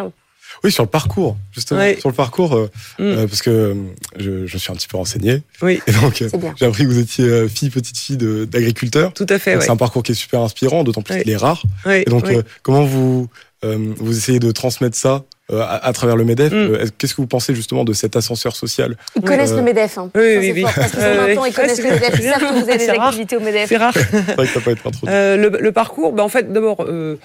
Oui, 0.64 0.72
sur 0.72 0.82
le 0.84 0.88
parcours, 0.88 1.36
justement. 1.52 1.80
Sur 1.98 2.08
le 2.08 2.14
parcours, 2.14 2.54
euh, 2.56 2.70
Mm. 2.98 3.02
euh, 3.02 3.26
parce 3.26 3.42
que 3.42 3.50
euh, 3.50 3.74
je, 4.18 4.46
je 4.46 4.58
suis 4.58 4.72
un 4.72 4.74
petit 4.74 4.88
peu 4.88 4.96
renseigné. 4.96 5.42
Oui, 5.60 5.80
Et 5.86 5.92
donc, 5.92 6.22
euh, 6.22 6.28
j'ai 6.56 6.66
appris 6.66 6.84
que 6.84 6.88
vous 6.88 6.98
étiez 6.98 7.24
euh, 7.24 7.48
fille, 7.48 7.68
petite 7.70 7.98
fille 7.98 8.16
d'agriculteur. 8.16 9.12
tout 9.12 9.26
à 9.28 9.38
fait. 9.38 9.56
Ouais. 9.56 9.60
C'est 9.64 9.70
un 9.70 9.76
parcours 9.76 10.02
qui 10.02 10.12
est 10.12 10.16
super 10.16 10.40
inspirant, 10.40 10.82
d'autant 10.82 11.02
plus 11.02 11.20
qu'il 11.22 11.30
est 11.30 11.36
rare. 11.36 11.62
Ouais, 11.84 12.02
Et 12.06 12.10
donc, 12.10 12.26
euh, 12.28 12.42
comment 12.62 12.84
vous, 12.84 13.28
euh, 13.64 13.92
vous 13.98 14.16
essayez 14.16 14.38
de 14.38 14.50
transmettre 14.50 14.96
ça 14.96 15.14
euh, 15.14 15.20
à, 15.52 15.86
à 15.86 15.92
travers 15.92 16.16
le 16.16 16.24
MEDEF 16.24 16.52
Mm. 16.52 16.56
Euh, 16.56 16.80
est-ce- 16.82 16.92
Qu'est-ce 16.98 17.14
que 17.14 17.20
vous 17.20 17.26
pensez 17.26 17.54
justement 17.54 17.84
de 17.84 17.92
cet 17.92 18.16
ascenseur 18.16 18.56
social 18.56 18.96
Ils 19.14 19.22
connaissent 19.22 19.52
Euh, 19.52 19.56
le 19.56 19.62
MEDEF. 19.62 19.98
Hein. 19.98 20.10
oui, 20.14 20.20
Ça, 20.34 20.40
oui, 20.40 20.52
oui. 20.54 20.62
fort, 20.62 20.72
Parce 20.74 20.90
qu'ils 20.90 21.00
sont 21.00 21.06
Euh, 21.06 21.26
maintenant, 21.26 21.44
ils 21.44 21.54
connaissent 21.54 21.78
le 21.82 21.90
MEDEF. 21.90 22.10
Ils 22.14 22.22
c'est- 22.22 22.30
savent 22.32 22.40
que 22.40 22.64
vous 22.64 22.68
avez 22.70 22.78
des 22.78 22.90
rare. 22.92 23.06
activités 23.08 23.36
au 23.36 23.40
MEDEF. 23.40 23.68
C'est 23.68 23.76
rare. 23.76 23.94
C'est 23.94 24.34
vrai 24.34 24.46
que 24.46 24.52
ça 24.52 24.60
peut 24.60 24.70
être 24.72 24.86
introduit. 24.86 25.14
Euh, 25.14 25.36
le, 25.36 25.58
le 25.60 25.72
parcours, 25.72 26.12
bah 26.12 26.22
en 26.24 26.28
fait, 26.28 26.52
d'abord, 26.52 26.82
euh, 26.82 27.16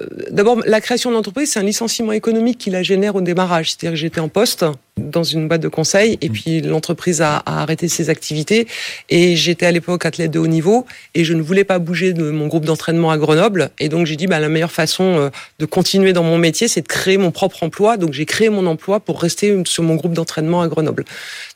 euh, 0.00 0.06
d'abord, 0.30 0.58
la 0.66 0.80
création 0.80 1.10
d'entreprise, 1.10 1.50
c'est 1.52 1.60
un 1.60 1.64
licenciement 1.64 2.12
économique 2.12 2.58
qui 2.58 2.70
la 2.70 2.82
génère 2.82 3.14
au 3.16 3.20
démarrage. 3.20 3.70
C'est-à-dire 3.70 3.90
que 3.92 3.96
j'étais 3.96 4.20
en 4.20 4.28
poste 4.28 4.64
dans 4.98 5.22
une 5.22 5.48
boîte 5.48 5.62
de 5.62 5.68
conseil 5.68 6.18
et 6.20 6.28
puis 6.28 6.60
l'entreprise 6.60 7.22
a, 7.22 7.36
a 7.38 7.62
arrêté 7.62 7.88
ses 7.88 8.10
activités 8.10 8.66
et 9.08 9.36
j'étais 9.36 9.66
à 9.66 9.72
l'époque 9.72 10.04
athlète 10.04 10.30
de 10.30 10.38
haut 10.38 10.46
niveau 10.46 10.86
et 11.14 11.24
je 11.24 11.32
ne 11.32 11.42
voulais 11.42 11.64
pas 11.64 11.78
bouger 11.78 12.12
de 12.12 12.30
mon 12.30 12.46
groupe 12.46 12.66
d'entraînement 12.66 13.10
à 13.10 13.16
Grenoble 13.16 13.70
et 13.78 13.88
donc 13.88 14.06
j'ai 14.06 14.16
dit 14.16 14.26
bah 14.26 14.38
la 14.38 14.48
meilleure 14.48 14.72
façon 14.72 15.04
euh, 15.04 15.30
de 15.58 15.66
continuer 15.66 16.12
dans 16.12 16.22
mon 16.22 16.38
métier 16.38 16.68
c'est 16.68 16.82
de 16.82 16.88
créer 16.88 17.16
mon 17.16 17.30
propre 17.30 17.62
emploi. 17.62 17.96
Donc 17.96 18.12
j'ai 18.12 18.26
créé 18.26 18.48
mon 18.48 18.66
emploi 18.66 19.00
pour 19.00 19.20
rester 19.20 19.62
sur 19.66 19.82
mon 19.82 19.94
groupe 19.94 20.12
d'entraînement 20.12 20.62
à 20.62 20.68
Grenoble. 20.68 21.04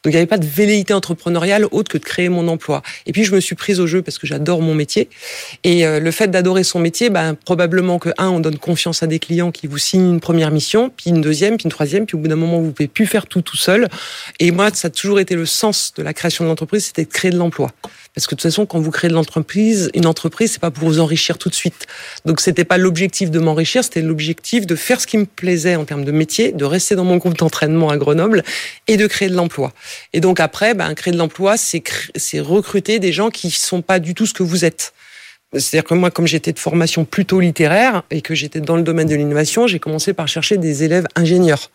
Donc 0.03 0.13
il 0.13 0.17
n'y 0.17 0.17
avait 0.17 0.27
pas 0.27 0.39
de 0.39 0.47
velléité 0.47 0.95
entrepreneuriale 0.95 1.67
autre 1.71 1.91
que 1.91 1.99
de 1.99 2.05
créer 2.05 2.29
mon 2.29 2.49
emploi. 2.49 2.83
Et 3.07 3.13
puis 3.13 3.25
je 3.25 3.35
me 3.35 3.41
suis 3.41 3.55
prise 3.55 3.81
au 3.81 3.87
jeu 3.87 4.03
parce 4.03 4.19
que 4.19 4.27
j'adore 4.27 4.63
mon 4.63 4.75
métier. 4.75 5.09
Et 5.65 5.87
euh, 5.87 6.01
le 6.01 6.11
fait 6.11 6.29
d'adorer 6.29 6.65
son 6.65 6.79
métier, 6.79 7.11
ben, 7.11 7.35
probablement 7.35 7.99
que, 7.99 8.11
un, 8.19 8.29
on 8.29 8.41
donne 8.41 8.59
confiance 8.59 9.03
à 9.03 9.07
des 9.07 9.19
clients 9.19 9.51
qui 9.51 9.67
vous 9.67 9.79
signent 9.79 10.11
une 10.15 10.21
première 10.21 10.51
mission, 10.51 10.91
puis 10.97 11.11
une 11.11 11.21
deuxième, 11.21 11.57
puis 11.57 11.65
une 11.65 11.71
troisième, 11.71 12.07
puis 12.07 12.17
au 12.17 12.21
bout 12.21 12.29
d'un 12.29 12.37
moment, 12.37 12.61
vous 12.61 12.73
pouvez 12.73 12.89
plus 12.89 13.07
faire 13.07 13.26
tout 13.27 13.43
tout 13.43 13.57
seul. 13.57 13.89
Et 14.41 14.51
moi, 14.51 14.71
ça 14.73 14.89
a 14.89 14.91
toujours 14.91 15.21
été 15.21 15.35
le 15.35 15.47
sens 15.47 15.93
de 15.97 16.03
la 16.03 16.15
création 16.15 16.45
de 16.45 16.49
l'entreprise, 16.49 16.87
c'était 16.87 17.05
de 17.05 17.13
créer 17.13 17.31
de 17.31 17.37
l'emploi. 17.37 17.71
Parce 18.15 18.27
que 18.27 18.35
de 18.35 18.41
toute 18.41 18.51
façon, 18.51 18.65
quand 18.65 18.81
vous 18.81 18.91
créez 18.91 19.11
de 19.11 19.15
l'entreprise, 19.15 19.91
une 19.95 20.07
entreprise, 20.07 20.53
c'est 20.53 20.61
pas 20.61 20.71
pour 20.71 20.89
vous 20.89 21.01
enrichir 21.01 21.37
tout 21.37 21.51
de 21.51 21.55
suite. 21.55 21.87
Donc 22.25 22.41
c'était 22.41 22.65
pas 22.65 22.79
l'objectif 22.79 23.31
de 23.31 23.39
m'enrichir, 23.39 23.85
c'était 23.85 24.01
l'objectif 24.01 24.67
de 24.67 24.75
faire 24.75 25.01
ce 25.01 25.07
qui 25.07 25.19
me 25.19 25.27
plaisait 25.27 25.77
en 25.77 25.85
termes 25.85 26.05
de 26.05 26.13
métier, 26.13 26.53
de 26.53 26.65
rester 26.65 26.95
dans 26.95 27.05
mon 27.05 27.17
groupe 27.17 27.37
d'entraînement 27.37 27.91
à 27.91 27.99
Grenoble 27.99 28.43
et 28.89 28.97
de 28.97 29.07
créer 29.07 29.29
de 29.29 29.35
l'emploi. 29.35 29.73
Et 30.15 30.21
donc 30.21 30.41
après, 30.41 30.75
ben, 30.75 30.95
créer 30.95 31.13
de 31.13 31.19
l'emploi, 31.19 31.57
c'est 31.59 32.41
recruter 32.41 32.99
des 32.99 33.13
gens 33.13 33.31
qui 33.31 33.51
sont 33.51 33.83
pas 33.83 33.99
du 33.99 34.15
tout 34.15 34.25
ce 34.25 34.33
que 34.33 34.43
vous 34.43 34.65
êtes. 34.65 34.95
C'est-à-dire 35.53 35.89
que 35.89 35.95
moi, 35.95 36.11
comme 36.11 36.27
j'étais 36.27 36.53
de 36.53 36.59
formation 36.59 37.05
plutôt 37.05 37.41
littéraire 37.41 38.03
et 38.11 38.21
que 38.21 38.35
j'étais 38.35 38.61
dans 38.61 38.77
le 38.77 38.83
domaine 38.83 39.09
de 39.09 39.15
l'innovation, 39.15 39.67
j'ai 39.67 39.79
commencé 39.79 40.13
par 40.13 40.29
chercher 40.29 40.57
des 40.57 40.85
élèves 40.85 41.07
ingénieurs. 41.15 41.71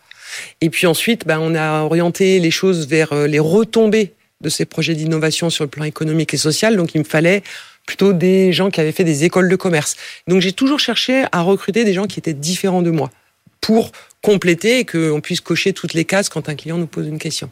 Et 0.60 0.70
puis 0.70 0.86
ensuite, 0.86 1.26
ben, 1.26 1.38
on 1.40 1.54
a 1.54 1.82
orienté 1.82 2.38
les 2.38 2.50
choses 2.50 2.86
vers 2.86 3.12
euh, 3.12 3.26
les 3.26 3.38
retombées 3.38 4.12
de 4.40 4.48
ces 4.48 4.64
projets 4.64 4.94
d'innovation 4.94 5.50
sur 5.50 5.64
le 5.64 5.70
plan 5.70 5.84
économique 5.84 6.34
et 6.34 6.36
social. 6.36 6.76
Donc, 6.76 6.94
il 6.94 6.98
me 6.98 7.04
fallait 7.04 7.42
plutôt 7.86 8.12
des 8.12 8.52
gens 8.52 8.70
qui 8.70 8.80
avaient 8.80 8.92
fait 8.92 9.04
des 9.04 9.24
écoles 9.24 9.48
de 9.48 9.56
commerce. 9.56 9.96
Donc, 10.28 10.40
j'ai 10.40 10.52
toujours 10.52 10.80
cherché 10.80 11.24
à 11.32 11.42
recruter 11.42 11.84
des 11.84 11.92
gens 11.92 12.06
qui 12.06 12.18
étaient 12.18 12.32
différents 12.32 12.82
de 12.82 12.90
moi 12.90 13.10
pour 13.60 13.92
compléter 14.20 14.80
et 14.80 14.84
qu'on 14.84 15.20
puisse 15.20 15.40
cocher 15.40 15.72
toutes 15.72 15.94
les 15.94 16.04
cases 16.04 16.28
quand 16.28 16.48
un 16.48 16.54
client 16.54 16.78
nous 16.78 16.86
pose 16.86 17.06
une 17.06 17.18
question. 17.18 17.50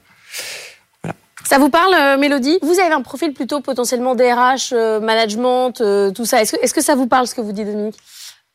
Ça 1.44 1.58
vous 1.58 1.70
parle, 1.70 1.94
euh, 1.94 2.18
Mélodie? 2.18 2.58
Vous 2.62 2.78
avez 2.78 2.92
un 2.92 3.02
profil 3.02 3.32
plutôt 3.32 3.60
potentiellement 3.60 4.14
DRH, 4.14 4.72
euh, 4.72 5.00
management, 5.00 5.72
tout 5.72 6.24
ça. 6.24 6.42
Est-ce 6.42 6.52
que, 6.52 6.72
que 6.72 6.82
ça 6.82 6.94
vous 6.94 7.06
parle 7.06 7.26
ce 7.26 7.34
que 7.34 7.40
vous 7.40 7.52
dites, 7.52 7.66
Dominique? 7.66 7.96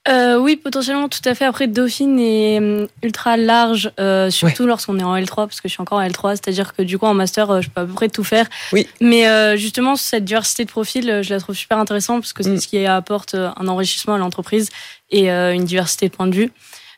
Euh, 0.08 0.38
oui, 0.38 0.56
potentiellement, 0.56 1.10
tout 1.10 1.22
à 1.26 1.34
fait. 1.34 1.46
Après, 1.46 1.66
Dauphine 1.68 2.20
est 2.20 2.58
hum, 2.60 2.88
ultra 3.02 3.38
large, 3.38 3.92
euh, 4.00 4.30
surtout 4.30 4.68
lorsqu'on 4.68 5.00
est 5.00 5.04
en 5.04 5.16
L3, 5.16 5.48
parce 5.48 5.62
que 5.62 5.68
je 5.68 5.74
suis 5.74 5.82
encore 5.82 5.98
en 5.98 6.04
L3, 6.08 6.32
c'est-à-dire 6.36 6.76
que 6.76 6.84
du 6.84 7.00
coup, 7.00 7.08
en 7.08 7.16
master, 7.16 7.50
euh, 7.50 7.62
je 7.62 7.70
peux 7.70 7.82
à 7.82 7.86
peu 7.86 7.94
près 7.94 8.10
tout 8.10 8.24
faire. 8.24 8.46
Oui. 8.72 8.88
Mais 9.02 9.28
euh, 9.28 9.58
justement, 9.58 9.96
cette 9.96 10.24
diversité 10.26 10.64
de 10.64 10.70
profils, 10.70 11.10
euh, 11.10 11.24
je 11.24 11.34
la 11.34 11.40
trouve 11.40 11.56
super 11.56 11.80
intéressante, 11.80 12.22
parce 12.22 12.34
que 12.34 12.44
c'est 12.44 12.52
Mm. 12.52 12.60
ce 12.60 12.68
qui 12.68 12.86
apporte 12.86 13.34
euh, 13.34 13.50
un 13.58 13.68
enrichissement 13.68 14.14
à 14.14 14.18
l'entreprise 14.20 14.70
et 15.10 15.30
une 15.30 15.66
diversité 15.66 16.10
de 16.10 16.14
points 16.14 16.28
de 16.28 16.36
vue. 16.36 16.52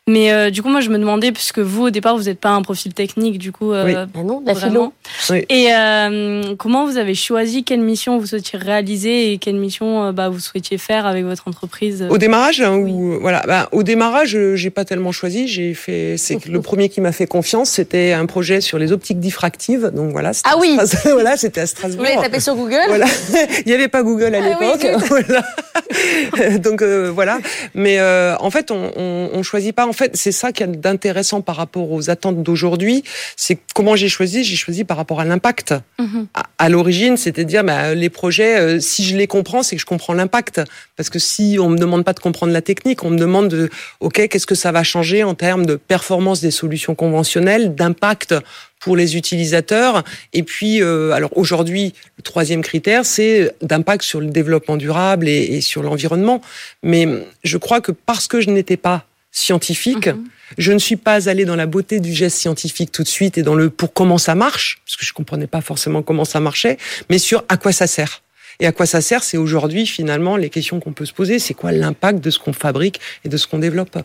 Mais 0.08 0.32
euh, 0.32 0.50
du 0.50 0.62
coup, 0.62 0.68
moi, 0.70 0.80
je 0.80 0.88
me 0.88 0.98
demandais, 0.98 1.30
puisque 1.32 1.58
vous, 1.58 1.84
au 1.84 1.90
départ, 1.90 2.16
vous 2.16 2.24
n'êtes 2.24 2.40
pas 2.40 2.48
un 2.48 2.62
profil 2.62 2.94
technique, 2.94 3.38
du 3.38 3.52
coup, 3.52 3.72
euh, 3.72 3.84
Oui. 3.84 3.94
Ben 4.14 4.24
non, 4.24 4.42
la 4.44 4.54
philo. 4.54 4.92
Oui. 5.30 5.44
Et 5.50 5.68
euh, 5.72 6.54
comment 6.56 6.86
vous 6.86 6.96
avez 6.96 7.14
choisi 7.14 7.62
quelle 7.62 7.80
mission 7.80 8.18
vous 8.18 8.26
souhaitiez 8.26 8.58
réaliser 8.58 9.32
et 9.32 9.38
quelle 9.38 9.56
mission 9.56 10.04
euh, 10.06 10.12
bah, 10.12 10.30
vous 10.30 10.40
souhaitiez 10.40 10.78
faire 10.78 11.04
avec 11.06 11.24
votre 11.26 11.46
entreprise 11.46 12.06
Au 12.08 12.16
démarrage, 12.18 12.60
hein, 12.62 12.76
ou 12.76 13.18
voilà, 13.20 13.42
bah, 13.46 13.68
au 13.72 13.82
démarrage, 13.82 14.36
j'ai 14.54 14.70
pas 14.70 14.84
tellement 14.86 15.12
choisi. 15.12 15.46
J'ai 15.46 15.74
fait, 15.74 16.16
c'est 16.16 16.46
le 16.46 16.60
premier 16.62 16.88
qui 16.88 17.00
m'a 17.02 17.12
fait 17.12 17.26
confiance, 17.26 17.68
c'était 17.70 18.12
un 18.12 18.24
projet 18.26 18.60
sur 18.62 18.78
les 18.78 18.92
optiques 18.92 19.20
diffractives. 19.20 19.90
Donc 19.94 20.12
voilà. 20.12 20.32
Ah 20.44 20.56
oui. 20.58 20.76
Stras- 20.82 21.10
voilà, 21.12 21.36
c'était 21.36 21.60
à 21.60 21.64
Vous 21.64 21.68
Strasbourg. 21.70 22.04
l'avez 22.04 22.16
tapé 22.22 22.40
sur 22.40 22.54
Google? 22.56 22.78
Voilà, 22.88 23.06
il 23.60 23.66
n'y 23.66 23.72
avait 23.74 23.88
pas 23.88 24.02
Google 24.02 24.34
à 24.34 24.38
Ah 24.42 24.56
oui, 24.58 24.66
l'époque, 24.80 25.02
voilà. 25.08 26.58
Donc 26.58 26.82
euh, 26.82 27.10
voilà, 27.12 27.38
mais 27.74 27.98
euh, 27.98 28.34
en 28.40 28.50
fait, 28.50 28.70
on, 28.70 28.90
on, 28.96 29.30
on 29.34 29.42
choisit 29.42 29.74
pas. 29.74 29.86
En 29.86 29.92
fait, 29.98 30.16
c'est 30.16 30.32
ça 30.32 30.52
qui 30.52 30.62
est 30.62 30.66
d'intéressant 30.66 31.40
par 31.42 31.56
rapport 31.56 31.90
aux 31.90 32.08
attentes 32.10 32.42
d'aujourd'hui. 32.42 33.04
C'est 33.36 33.58
comment 33.74 33.96
j'ai 33.96 34.08
choisi. 34.08 34.44
J'ai 34.44 34.56
choisi 34.56 34.84
par 34.84 34.96
rapport 34.96 35.20
à 35.20 35.24
l'impact 35.24 35.74
Mhm. 35.98 36.26
à, 36.34 36.44
à 36.58 36.68
l'origine, 36.68 37.16
c'était 37.16 37.44
de 37.44 37.48
dire 37.48 37.64
bah, 37.64 37.94
les 37.94 38.08
projets, 38.08 38.58
euh, 38.58 38.80
si 38.80 39.04
je 39.04 39.16
les 39.16 39.26
comprends, 39.26 39.62
c'est 39.62 39.76
que 39.76 39.80
je 39.82 39.86
comprends 39.86 40.14
l'impact. 40.14 40.60
Parce 40.96 41.10
que 41.10 41.18
si 41.18 41.58
on 41.60 41.68
me 41.68 41.76
demande 41.78 42.04
pas 42.04 42.12
de 42.12 42.20
comprendre 42.20 42.52
la 42.52 42.62
technique, 42.62 43.04
on 43.04 43.10
me 43.10 43.18
demande 43.18 43.48
de, 43.48 43.68
ok, 44.00 44.28
qu'est-ce 44.28 44.46
que 44.46 44.54
ça 44.54 44.72
va 44.72 44.82
changer 44.84 45.24
en 45.24 45.34
termes 45.34 45.66
de 45.66 45.76
performance 45.76 46.40
des 46.40 46.50
solutions 46.50 46.94
conventionnelles, 46.94 47.74
d'impact 47.74 48.34
pour 48.80 48.96
les 48.96 49.16
utilisateurs. 49.16 50.04
Et 50.32 50.44
puis, 50.44 50.80
euh, 50.82 51.10
alors 51.10 51.36
aujourd'hui, 51.36 51.94
le 52.16 52.22
troisième 52.22 52.62
critère, 52.62 53.04
c'est 53.04 53.52
d'impact 53.60 54.04
sur 54.04 54.20
le 54.20 54.26
développement 54.28 54.76
durable 54.76 55.28
et, 55.28 55.56
et 55.56 55.60
sur 55.60 55.82
l'environnement. 55.82 56.40
Mais 56.84 57.08
je 57.42 57.58
crois 57.58 57.80
que 57.80 57.90
parce 57.90 58.28
que 58.28 58.40
je 58.40 58.50
n'étais 58.50 58.76
pas 58.76 59.07
scientifique, 59.38 60.08
Mhm. 60.08 60.24
je 60.58 60.72
ne 60.72 60.78
suis 60.78 60.96
pas 60.96 61.28
allée 61.28 61.44
dans 61.44 61.56
la 61.56 61.66
beauté 61.66 62.00
du 62.00 62.12
geste 62.12 62.36
scientifique 62.38 62.92
tout 62.92 63.02
de 63.02 63.08
suite 63.08 63.38
et 63.38 63.42
dans 63.42 63.54
le 63.54 63.70
pour 63.70 63.92
comment 63.92 64.18
ça 64.18 64.34
marche, 64.34 64.80
parce 64.84 64.96
que 64.96 65.04
je 65.06 65.12
comprenais 65.12 65.46
pas 65.46 65.60
forcément 65.60 66.02
comment 66.02 66.24
ça 66.24 66.40
marchait, 66.40 66.78
mais 67.10 67.18
sur 67.18 67.44
à 67.48 67.56
quoi 67.56 67.72
ça 67.72 67.86
sert. 67.86 68.22
Et 68.60 68.66
à 68.66 68.72
quoi 68.72 68.86
ça 68.86 69.00
sert, 69.00 69.22
c'est 69.22 69.36
aujourd'hui 69.36 69.86
finalement 69.86 70.36
les 70.36 70.50
questions 70.50 70.80
qu'on 70.80 70.92
peut 70.92 71.06
se 71.06 71.12
poser, 71.12 71.38
c'est 71.38 71.54
quoi 71.54 71.70
l'impact 71.72 72.20
de 72.20 72.30
ce 72.30 72.38
qu'on 72.38 72.52
fabrique 72.52 73.00
et 73.24 73.28
de 73.28 73.36
ce 73.36 73.46
qu'on 73.46 73.58
développe. 73.58 73.96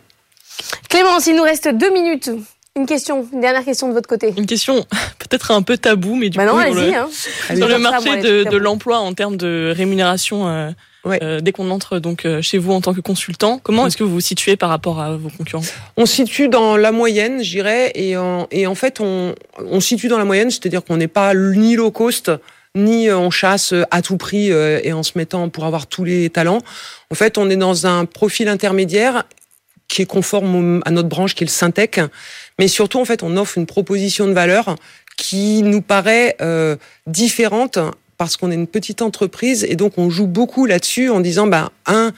Clémence, 0.88 1.26
il 1.26 1.34
nous 1.36 1.42
reste 1.42 1.68
deux 1.68 1.92
minutes. 1.92 2.30
Une 2.76 2.86
question, 2.86 3.28
une 3.32 3.40
dernière 3.40 3.64
question 3.64 3.88
de 3.88 3.92
votre 3.92 4.08
côté. 4.08 4.32
Une 4.36 4.46
question 4.46 4.84
peut-être 5.18 5.50
un 5.52 5.62
peu 5.62 5.78
tabou, 5.78 6.16
mais 6.16 6.28
du 6.28 6.38
Bah 6.38 6.46
coup, 6.46 6.56
non, 6.56 6.64
sur 6.64 6.74
le-. 6.74 6.94
Hein. 6.94 7.08
Sur 7.56 7.68
le 7.68 7.72
ça, 7.74 7.78
marché 7.78 8.16
de, 8.20 8.56
l'emploi 8.56 8.98
en 8.98 9.14
termes 9.14 9.36
de 9.36 9.72
rémunération 9.76 10.48
euh, 10.48 10.70
Ouais. 11.04 11.18
euh, 11.22 11.40
dès 11.40 11.52
qu'on 11.52 11.70
entre 11.70 11.98
donc 11.98 12.24
euh, 12.24 12.40
chez 12.40 12.58
vous 12.58 12.72
en 12.72 12.80
tant 12.80 12.94
que 12.94 13.00
consultant, 13.00 13.60
comment 13.62 13.86
est-ce 13.86 13.96
que 13.96 14.04
vous 14.04 14.14
vous 14.14 14.20
situez 14.20 14.56
par 14.56 14.70
rapport 14.70 15.00
à 15.00 15.16
vos 15.16 15.28
concurrents? 15.28 15.64
On 15.96 16.06
se 16.06 16.14
situe 16.14 16.48
dans 16.48 16.76
la 16.76 16.92
moyenne, 16.92 17.42
j'irais, 17.42 17.92
et 17.94 18.16
en, 18.16 18.46
et 18.50 18.66
en 18.66 18.74
fait, 18.74 19.00
on, 19.00 19.34
on 19.58 19.80
se 19.80 19.88
situe 19.88 20.08
dans 20.08 20.18
la 20.18 20.24
moyenne, 20.24 20.50
c'est-à-dire 20.50 20.84
qu'on 20.84 20.96
n'est 20.96 21.08
pas 21.08 21.34
ni 21.34 21.76
low 21.76 21.90
cost, 21.90 22.30
ni 22.74 23.08
euh, 23.08 23.18
on 23.18 23.30
chasse 23.30 23.74
à 23.90 24.02
tout 24.02 24.16
prix 24.16 24.48
et 24.48 24.92
en 24.92 25.02
se 25.02 25.12
mettant 25.16 25.48
pour 25.48 25.64
avoir 25.64 25.86
tous 25.86 26.04
les 26.04 26.30
talents. 26.30 26.60
En 27.10 27.14
fait, 27.14 27.38
on 27.38 27.50
est 27.50 27.56
dans 27.56 27.86
un 27.86 28.04
profil 28.04 28.48
intermédiaire 28.48 29.24
qui 29.88 30.02
est 30.02 30.06
conforme 30.06 30.82
à 30.86 30.90
notre 30.90 31.08
branche, 31.08 31.34
qui 31.34 31.44
est 31.44 31.46
le 31.46 31.52
Syntec, 31.52 32.00
mais 32.58 32.68
surtout, 32.68 32.98
en 32.98 33.04
fait, 33.04 33.22
on 33.22 33.36
offre 33.36 33.58
une 33.58 33.66
proposition 33.66 34.26
de 34.26 34.32
valeur 34.32 34.76
qui 35.16 35.62
nous 35.62 35.82
paraît 35.82 36.36
euh, 36.40 36.76
différente 37.06 37.78
parce 38.16 38.36
qu'on 38.36 38.50
est 38.50 38.54
une 38.54 38.66
petite 38.66 39.02
entreprise 39.02 39.64
et 39.64 39.76
donc 39.76 39.98
on 39.98 40.10
joue 40.10 40.26
beaucoup 40.26 40.66
là-dessus 40.66 41.08
en 41.10 41.20
disant, 41.20 41.46
ben, 41.46 41.70
un, 41.86 42.12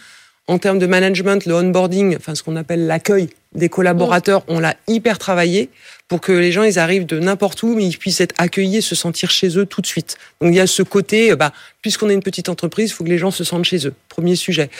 en 0.46 0.58
termes 0.58 0.78
de 0.78 0.86
management, 0.86 1.44
le 1.46 1.54
onboarding, 1.54 2.16
enfin 2.16 2.34
ce 2.34 2.42
qu'on 2.42 2.56
appelle 2.56 2.86
l'accueil 2.86 3.30
des 3.54 3.68
collaborateurs, 3.68 4.44
on 4.48 4.60
l'a 4.60 4.74
hyper 4.86 5.18
travaillé 5.18 5.70
pour 6.08 6.20
que 6.20 6.32
les 6.32 6.52
gens 6.52 6.62
ils 6.62 6.78
arrivent 6.78 7.06
de 7.06 7.18
n'importe 7.18 7.62
où, 7.64 7.74
mais 7.74 7.84
ils 7.84 7.98
puissent 7.98 8.20
être 8.20 8.34
accueillis, 8.38 8.76
et 8.76 8.80
se 8.80 8.94
sentir 8.94 9.30
chez 9.30 9.58
eux 9.58 9.66
tout 9.66 9.80
de 9.80 9.86
suite. 9.86 10.16
Donc 10.40 10.52
il 10.52 10.56
y 10.56 10.60
a 10.60 10.66
ce 10.66 10.82
côté, 10.82 11.32
euh, 11.32 11.36
bah, 11.36 11.52
puisqu'on 11.82 12.08
est 12.08 12.14
une 12.14 12.22
petite 12.22 12.48
entreprise, 12.48 12.90
il 12.90 12.92
faut 12.92 13.04
que 13.04 13.08
les 13.08 13.18
gens 13.18 13.30
se 13.30 13.42
sentent 13.42 13.64
chez 13.64 13.86
eux. 13.86 13.94
Premier 14.08 14.36
sujet. 14.36 14.70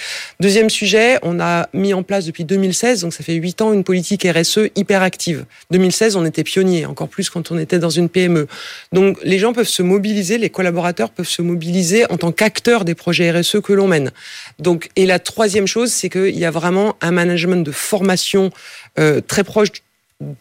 Deuxième 0.41 0.71
sujet, 0.71 1.19
on 1.23 1.41
a 1.41 1.69
mis 1.73 1.95
en 1.95 2.03
place 2.03 2.27
depuis 2.27 2.45
2016, 2.45 3.03
donc 3.03 3.13
ça 3.13 3.25
fait 3.25 3.35
huit 3.35 3.61
ans, 3.61 3.73
une 3.73 3.85
politique 3.85 4.27
RSE 4.27 4.71
hyper 4.77 5.03
active. 5.03 5.47
2016, 5.73 6.17
on 6.17 6.25
était 6.25 6.45
pionnier, 6.45 6.87
encore 6.87 7.09
plus 7.09 7.29
quand 7.29 7.51
on 7.51 7.59
était 7.59 7.79
dans 7.79 7.91
une 7.91 8.09
PME. 8.09 8.47
Donc 8.93 9.19
les 9.25 9.39
gens 9.39 9.53
peuvent 9.53 9.69
se 9.69 9.83
mobiliser, 9.83 10.39
les 10.39 10.51
collaborateurs 10.51 11.11
peuvent 11.11 11.29
se 11.29 11.43
mobiliser 11.43 12.11
en 12.11 12.19
tant 12.19 12.31
qu'acteurs 12.31 12.85
des 12.85 12.95
projets 12.95 13.31
RSE 13.31 13.61
que 13.63 13.73
l'on 13.73 13.89
mène. 13.89 14.13
Donc 14.61 14.91
et 14.97 15.07
la 15.07 15.19
troisième 15.19 15.67
chose, 15.67 15.91
c'est 15.91 16.09
qu'il 16.09 16.39
y 16.39 16.45
a 16.45 16.51
vraiment 16.51 16.97
un 17.01 17.11
management 17.11 17.65
de 17.65 17.73
formation 17.73 18.51
euh, 18.99 19.21
très 19.21 19.45
proche 19.45 19.69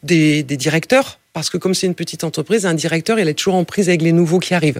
des, 0.03 0.43
directeurs 0.43 1.19
parce 1.33 1.49
que 1.49 1.57
comme 1.57 1.73
c'est 1.73 1.87
une 1.87 1.95
petite 1.95 2.23
entreprise, 2.23 2.65
un 2.65 2.73
directeur, 2.73 3.19
il 3.19 3.27
est 3.27 3.33
toujours 3.33 3.55
en 3.55 3.65
prise 3.65 3.89
avec 3.89 4.01
les 4.01 4.13
nouveaux 4.13 4.39
qui 4.39 4.53
arrivent. 4.53 4.79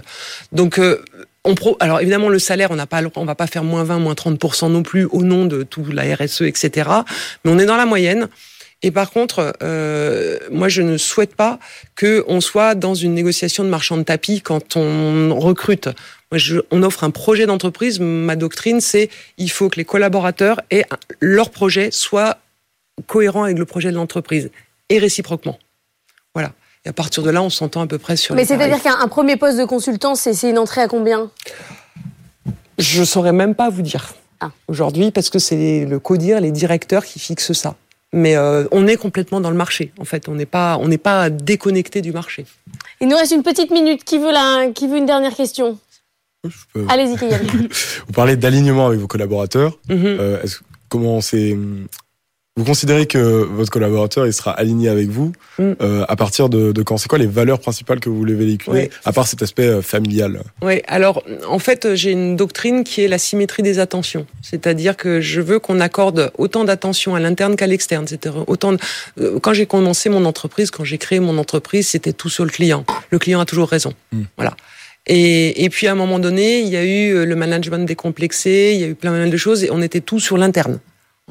Donc, 0.52 0.78
euh, 0.78 1.04
on 1.44 1.54
pro... 1.54 1.76
alors 1.80 2.00
évidemment, 2.00 2.30
le 2.30 2.38
salaire, 2.38 2.70
on 2.70 2.76
n'a 2.76 2.86
pas, 2.86 3.02
on 3.16 3.26
va 3.26 3.34
pas 3.34 3.46
faire 3.46 3.62
moins 3.62 3.84
20, 3.84 3.98
moins 3.98 4.14
30% 4.14 4.70
non 4.70 4.82
plus 4.82 5.04
au 5.04 5.22
nom 5.22 5.44
de 5.44 5.64
tout 5.64 5.84
la 5.84 6.14
RSE, 6.16 6.42
etc. 6.42 6.88
Mais 7.44 7.50
on 7.50 7.58
est 7.58 7.66
dans 7.66 7.76
la 7.76 7.84
moyenne. 7.84 8.28
Et 8.82 8.90
par 8.90 9.10
contre, 9.10 9.54
euh, 9.62 10.38
moi, 10.50 10.68
je 10.68 10.82
ne 10.82 10.96
souhaite 10.96 11.34
pas 11.34 11.58
que 11.94 12.24
on 12.28 12.40
soit 12.40 12.74
dans 12.74 12.94
une 12.94 13.14
négociation 13.14 13.64
de 13.64 13.68
marchand 13.68 13.96
de 13.96 14.02
tapis 14.02 14.40
quand 14.40 14.76
on 14.76 15.38
recrute. 15.38 15.88
Moi, 16.30 16.40
on 16.70 16.82
offre 16.82 17.04
un 17.04 17.10
projet 17.10 17.46
d'entreprise. 17.46 18.00
Ma 18.00 18.36
doctrine, 18.36 18.80
c'est 18.80 19.08
il 19.38 19.50
faut 19.50 19.68
que 19.68 19.76
les 19.76 19.84
collaborateurs 19.84 20.60
et 20.70 20.84
leur 21.20 21.50
projet 21.50 21.90
soient 21.90 22.38
cohérents 23.06 23.44
avec 23.44 23.58
le 23.58 23.64
projet 23.64 23.90
de 23.90 23.96
l'entreprise 23.96 24.50
et 24.88 24.98
réciproquement. 24.98 25.58
Voilà. 26.34 26.52
Et 26.84 26.88
à 26.88 26.92
partir 26.92 27.22
de 27.22 27.30
là, 27.30 27.42
on 27.42 27.50
s'entend 27.50 27.82
à 27.82 27.86
peu 27.86 27.98
près 27.98 28.16
sur. 28.16 28.34
Mais 28.34 28.44
c'est-à-dire 28.44 28.82
qu'un 28.82 29.08
premier 29.08 29.36
poste 29.36 29.58
de 29.58 29.64
consultant, 29.64 30.14
c'est 30.14 30.48
une 30.48 30.58
entrée 30.58 30.82
à 30.82 30.88
combien? 30.88 31.30
Je 32.78 33.04
saurais 33.04 33.32
même 33.32 33.54
pas 33.54 33.70
vous 33.70 33.82
dire 33.82 34.14
ah. 34.40 34.50
aujourd'hui 34.68 35.10
parce 35.10 35.30
que 35.30 35.38
c'est 35.38 35.84
le 35.84 35.98
CODIR, 35.98 36.40
les 36.40 36.52
directeurs 36.52 37.04
qui 37.04 37.18
fixent 37.18 37.52
ça 37.52 37.74
mais 38.12 38.36
euh, 38.36 38.64
on 38.70 38.86
est 38.86 38.96
complètement 38.96 39.40
dans 39.40 39.50
le 39.50 39.56
marché. 39.56 39.92
En 39.98 40.04
fait, 40.04 40.28
on 40.28 40.34
n'est 40.34 40.46
pas, 40.46 40.78
on 40.80 40.88
n'est 40.88 40.98
pas 40.98 41.30
déconnecté 41.30 42.00
du 42.00 42.12
marché. 42.12 42.46
Il 43.00 43.08
nous 43.08 43.16
reste 43.16 43.32
une 43.32 43.42
petite 43.42 43.70
minute. 43.70 44.04
Qui 44.04 44.18
veut 44.18 44.32
la, 44.32 44.70
qui 44.74 44.88
veut 44.88 44.96
une 44.96 45.06
dernière 45.06 45.34
question? 45.34 45.78
Allez-y, 46.88 47.16
Vous 48.06 48.12
parlez 48.14 48.36
d'alignement 48.36 48.86
avec 48.86 49.00
vos 49.00 49.06
collaborateurs. 49.06 49.78
Mhm. 49.88 49.98
Euh, 50.04 50.42
comment 50.88 51.20
c'est 51.20 51.56
vous 52.56 52.64
considérez 52.64 53.06
que 53.06 53.18
votre 53.18 53.70
collaborateur 53.70 54.26
il 54.26 54.32
sera 54.32 54.52
aligné 54.52 54.88
avec 54.88 55.08
vous 55.08 55.32
mm. 55.58 55.72
euh, 55.82 56.04
à 56.08 56.16
partir 56.16 56.48
de, 56.48 56.72
de 56.72 56.82
quand? 56.82 56.96
C'est 56.96 57.08
quoi 57.08 57.18
les 57.18 57.26
valeurs 57.26 57.60
principales 57.60 58.00
que 58.00 58.08
vous 58.08 58.16
voulez 58.16 58.34
véhiculer, 58.34 58.90
à 59.04 59.12
part 59.12 59.26
cet 59.26 59.42
aspect 59.42 59.66
euh, 59.66 59.82
familial? 59.82 60.40
Oui, 60.62 60.80
alors 60.86 61.22
en 61.48 61.58
fait 61.58 61.94
j'ai 61.94 62.12
une 62.12 62.34
doctrine 62.34 62.82
qui 62.82 63.02
est 63.02 63.08
la 63.08 63.18
symétrie 63.18 63.62
des 63.62 63.78
attentions, 63.78 64.26
c'est-à-dire 64.40 64.96
que 64.96 65.20
je 65.20 65.42
veux 65.42 65.58
qu'on 65.58 65.80
accorde 65.80 66.32
autant 66.38 66.64
d'attention 66.64 67.14
à 67.14 67.20
l'interne 67.20 67.56
qu'à 67.56 67.66
l'externe. 67.66 68.06
Autant 68.46 68.76
euh, 69.20 69.38
quand 69.40 69.52
j'ai 69.52 69.66
commencé 69.66 70.08
mon 70.08 70.24
entreprise, 70.24 70.70
quand 70.70 70.84
j'ai 70.84 70.98
créé 70.98 71.20
mon 71.20 71.36
entreprise, 71.36 71.88
c'était 71.88 72.14
tout 72.14 72.30
sur 72.30 72.44
le 72.44 72.50
client. 72.50 72.84
Le 73.10 73.18
client 73.18 73.40
a 73.40 73.44
toujours 73.44 73.68
raison. 73.68 73.92
Mm. 74.12 74.22
Voilà. 74.36 74.56
Et, 75.08 75.62
et, 75.64 75.70
puis 75.70 75.86
à 75.86 75.92
un 75.92 75.94
moment 75.94 76.18
donné, 76.18 76.60
il 76.60 76.68
y 76.68 76.76
a 76.76 76.84
eu 76.84 77.24
le 77.24 77.36
management 77.36 77.86
décomplexé, 77.86 78.72
il 78.74 78.80
y 78.80 78.84
a 78.84 78.88
eu 78.88 78.96
plein 78.96 79.28
de 79.28 79.36
choses, 79.36 79.62
et 79.62 79.70
on 79.70 79.80
était 79.80 80.00
tout 80.00 80.18
sur 80.18 80.36
l'interne 80.36 80.80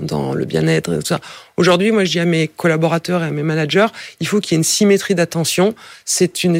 dans 0.02 0.34
le 0.34 0.46
bien-être 0.46 0.94
tout 0.94 1.06
ça. 1.06 1.22
Aujourd'hui, 1.58 1.92
moi, 1.92 2.04
je 2.04 2.12
dis 2.12 2.20
à 2.20 2.26
mes 2.26 2.48
collaborateurs 2.50 3.24
et 3.24 3.28
à 3.28 3.32
mes 3.32 3.44
managers, 3.44 3.88
il 4.20 4.28
faut 4.28 4.42
qu'il 4.42 4.54
y 4.54 4.56
ait 4.56 4.58
une 4.58 4.64
symétrie 4.64 5.16
d'attention. 5.16 5.74
C'est 6.04 6.44
une, 6.44 6.60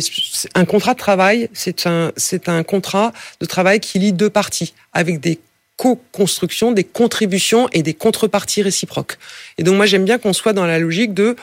un 0.56 0.66
contrat 0.66 0.94
de 0.94 1.00
travail, 1.00 1.50
c'est 1.54 1.86
un, 1.86 2.12
c'est 2.16 2.48
un 2.48 2.64
contrat 2.64 3.12
de 3.42 3.46
travail 3.46 3.80
qui 3.82 4.00
lie 4.00 4.14
deux 4.14 4.30
parties 4.30 4.74
avec 4.94 5.20
des 5.20 5.40
co-constructions, 5.78 6.72
des 6.72 6.86
contributions 6.86 7.68
et 7.74 7.84
des 7.84 7.94
contreparties 7.94 8.62
réciproques. 8.62 9.18
Et 9.58 9.64
donc, 9.64 9.76
moi, 9.76 9.86
j'aime 9.86 10.06
bien 10.06 10.18
qu'on 10.18 10.32
soit 10.32 10.54
dans 10.54 10.66
la 10.66 10.80
logique 10.80 11.14
de 11.14 11.36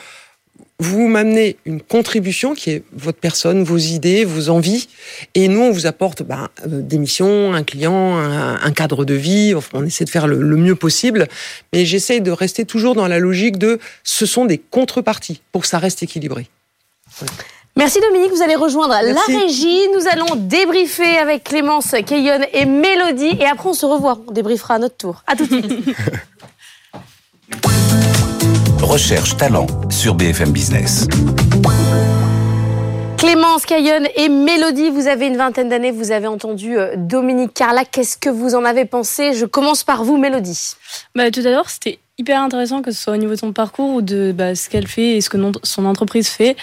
vous 0.83 1.07
m'amenez 1.07 1.57
une 1.65 1.81
contribution 1.81 2.53
qui 2.53 2.71
est 2.71 2.83
votre 2.93 3.17
personne, 3.17 3.63
vos 3.63 3.77
idées, 3.77 4.25
vos 4.25 4.49
envies, 4.49 4.87
et 5.33 5.47
nous 5.47 5.61
on 5.61 5.71
vous 5.71 5.85
apporte 5.85 6.23
ben, 6.23 6.49
euh, 6.65 6.81
des 6.81 6.97
missions, 6.97 7.53
un 7.53 7.63
client, 7.63 8.17
un, 8.17 8.71
cadre 8.71 9.05
de 9.05 9.13
vie. 9.13 9.53
Enfin, 9.55 9.69
on 9.73 9.85
essaie 9.85 10.05
de 10.05 10.09
faire 10.09 10.27
le, 10.27 10.57
mieux 10.57 10.75
possible, 10.75 11.27
mais 11.71 11.85
j'essaie 11.85 12.19
de 12.19 12.31
rester 12.31 12.65
toujours 12.65 12.95
dans 12.95 13.07
la 13.07 13.19
logique 13.19 13.57
de 13.57 13.79
ce 14.03 14.25
sont 14.25 14.45
des 14.45 14.57
contreparties 14.57 15.41
pour 15.51 15.61
que 15.61 15.67
ça 15.67 15.79
reste 15.79 16.03
équilibré. 16.03 16.47
Merci 17.75 17.99
Dominique, 18.01 18.31
vous 18.31 18.43
allez 18.43 18.55
rejoindre 18.55 18.93
la 18.93 19.21
régie. 19.27 19.87
Nous 19.95 20.07
allons 20.11 20.35
débriefer 20.35 21.17
avec 21.17 21.43
Clémence, 21.43 21.95
Keyon 22.05 22.41
et 22.53 22.65
Mélodie. 22.65 23.35
Et 23.39 23.45
après, 23.45 23.69
on 23.69 23.73
se 23.73 23.85
revoit. 23.85 24.19
On 24.27 24.31
débriefera 24.31 24.75
à 24.75 24.79
notre 24.79 24.97
tour. 24.97 25.23
À 25.25 25.35
tout 25.35 25.47
de 25.47 25.53
suite. 25.53 25.71
Recherche 28.83 29.37
talent 29.37 29.65
sur 29.89 30.13
BFM 30.13 30.51
Business. 30.51 31.07
Clémence 33.17 33.65
Cayonne 33.65 34.09
et 34.17 34.27
Mélodie, 34.27 34.89
vous 34.89 35.07
avez 35.07 35.27
une 35.27 35.37
vingtaine 35.37 35.69
d'années, 35.69 35.91
vous 35.91 36.11
avez 36.11 36.27
entendu 36.27 36.77
euh, 36.77 36.95
Dominique 36.97 37.53
Carla. 37.53 37.85
Qu'est-ce 37.85 38.17
que 38.17 38.29
vous 38.29 38.55
en 38.55 38.65
avez 38.65 38.83
pensé? 38.83 39.33
Je 39.35 39.45
commence 39.45 39.85
par 39.85 40.03
vous, 40.03 40.17
Mélodie. 40.17 40.73
Bah, 41.15 41.31
tout 41.31 41.39
à 41.39 41.49
l'heure, 41.49 41.69
c'était 41.69 41.99
hyper 42.17 42.41
intéressant 42.41 42.81
que 42.81 42.91
ce 42.91 43.01
soit 43.01 43.13
au 43.13 43.17
niveau 43.17 43.31
de 43.31 43.39
son 43.39 43.53
parcours 43.53 43.89
ou 43.89 44.01
de 44.01 44.33
bah, 44.35 44.53
ce 44.53 44.69
qu'elle 44.69 44.87
fait 44.87 45.15
et 45.15 45.21
ce 45.21 45.29
que 45.29 45.37
son 45.63 45.85
entreprise 45.85 46.27
fait. 46.27 46.57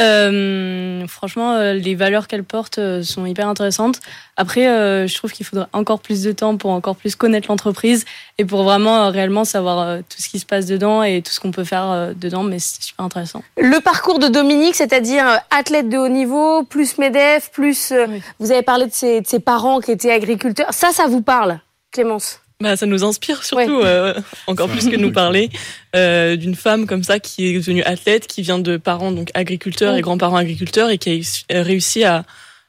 Euh, 0.00 1.06
franchement, 1.06 1.52
euh, 1.52 1.74
les 1.74 1.94
valeurs 1.94 2.26
qu'elle 2.26 2.42
porte 2.42 2.78
euh, 2.78 3.02
sont 3.02 3.26
hyper 3.26 3.46
intéressantes. 3.46 4.00
Après, 4.36 4.66
euh, 4.66 5.06
je 5.06 5.14
trouve 5.14 5.30
qu'il 5.30 5.46
faudrait 5.46 5.68
encore 5.72 6.00
plus 6.00 6.22
de 6.22 6.32
temps 6.32 6.56
pour 6.56 6.72
encore 6.72 6.96
plus 6.96 7.14
connaître 7.14 7.48
l'entreprise 7.48 8.04
et 8.38 8.44
pour 8.44 8.64
vraiment 8.64 9.10
réellement 9.10 9.44
savoir 9.44 9.98
tout 9.98 10.20
ce 10.20 10.28
qui 10.28 10.40
se 10.40 10.46
passe 10.46 10.66
dedans 10.66 11.04
et 11.04 11.22
tout 11.22 11.32
ce 11.32 11.38
qu'on 11.38 11.52
peut 11.52 11.64
faire 11.64 12.12
dedans. 12.16 12.42
Mais 12.42 12.58
c'est 12.58 12.82
super 12.82 13.04
intéressant. 13.04 13.42
Le 13.56 13.80
parcours 13.80 14.18
de 14.18 14.26
Dominique, 14.26 14.74
c'est-à-dire 14.74 15.24
athlète 15.50 15.88
de 15.88 15.98
haut 15.98 16.08
niveau, 16.08 16.64
plus 16.64 16.98
Medef, 16.98 17.50
plus 17.52 17.92
vous 18.40 18.50
avez 18.50 18.62
parlé 18.62 18.86
de 18.86 18.92
ses, 18.92 19.20
de 19.20 19.26
ses 19.26 19.38
parents 19.38 19.78
qui 19.78 19.92
étaient 19.92 20.10
agriculteurs. 20.10 20.72
Ça, 20.72 20.90
ça 20.92 21.06
vous 21.06 21.22
parle, 21.22 21.60
Clémence? 21.92 22.40
Bah, 22.60 22.76
ça 22.76 22.86
nous 22.86 23.04
inspire 23.04 23.42
surtout, 23.42 23.80
euh, 23.80 24.14
encore 24.46 24.68
plus 24.68 24.88
que 24.88 24.96
nous 24.96 25.12
parler 25.12 25.50
euh, 25.96 26.36
d'une 26.36 26.54
femme 26.54 26.86
comme 26.86 27.02
ça 27.02 27.18
qui 27.18 27.48
est 27.48 27.58
devenue 27.58 27.82
athlète, 27.82 28.26
qui 28.26 28.42
vient 28.42 28.58
de 28.58 28.76
parents 28.76 29.12
donc 29.12 29.30
agriculteurs 29.34 29.96
et 29.96 30.00
grands-parents 30.00 30.36
agriculteurs 30.36 30.90
et 30.90 30.98
qui 30.98 31.26
a 31.50 31.62
réussi 31.62 32.04
à 32.04 32.24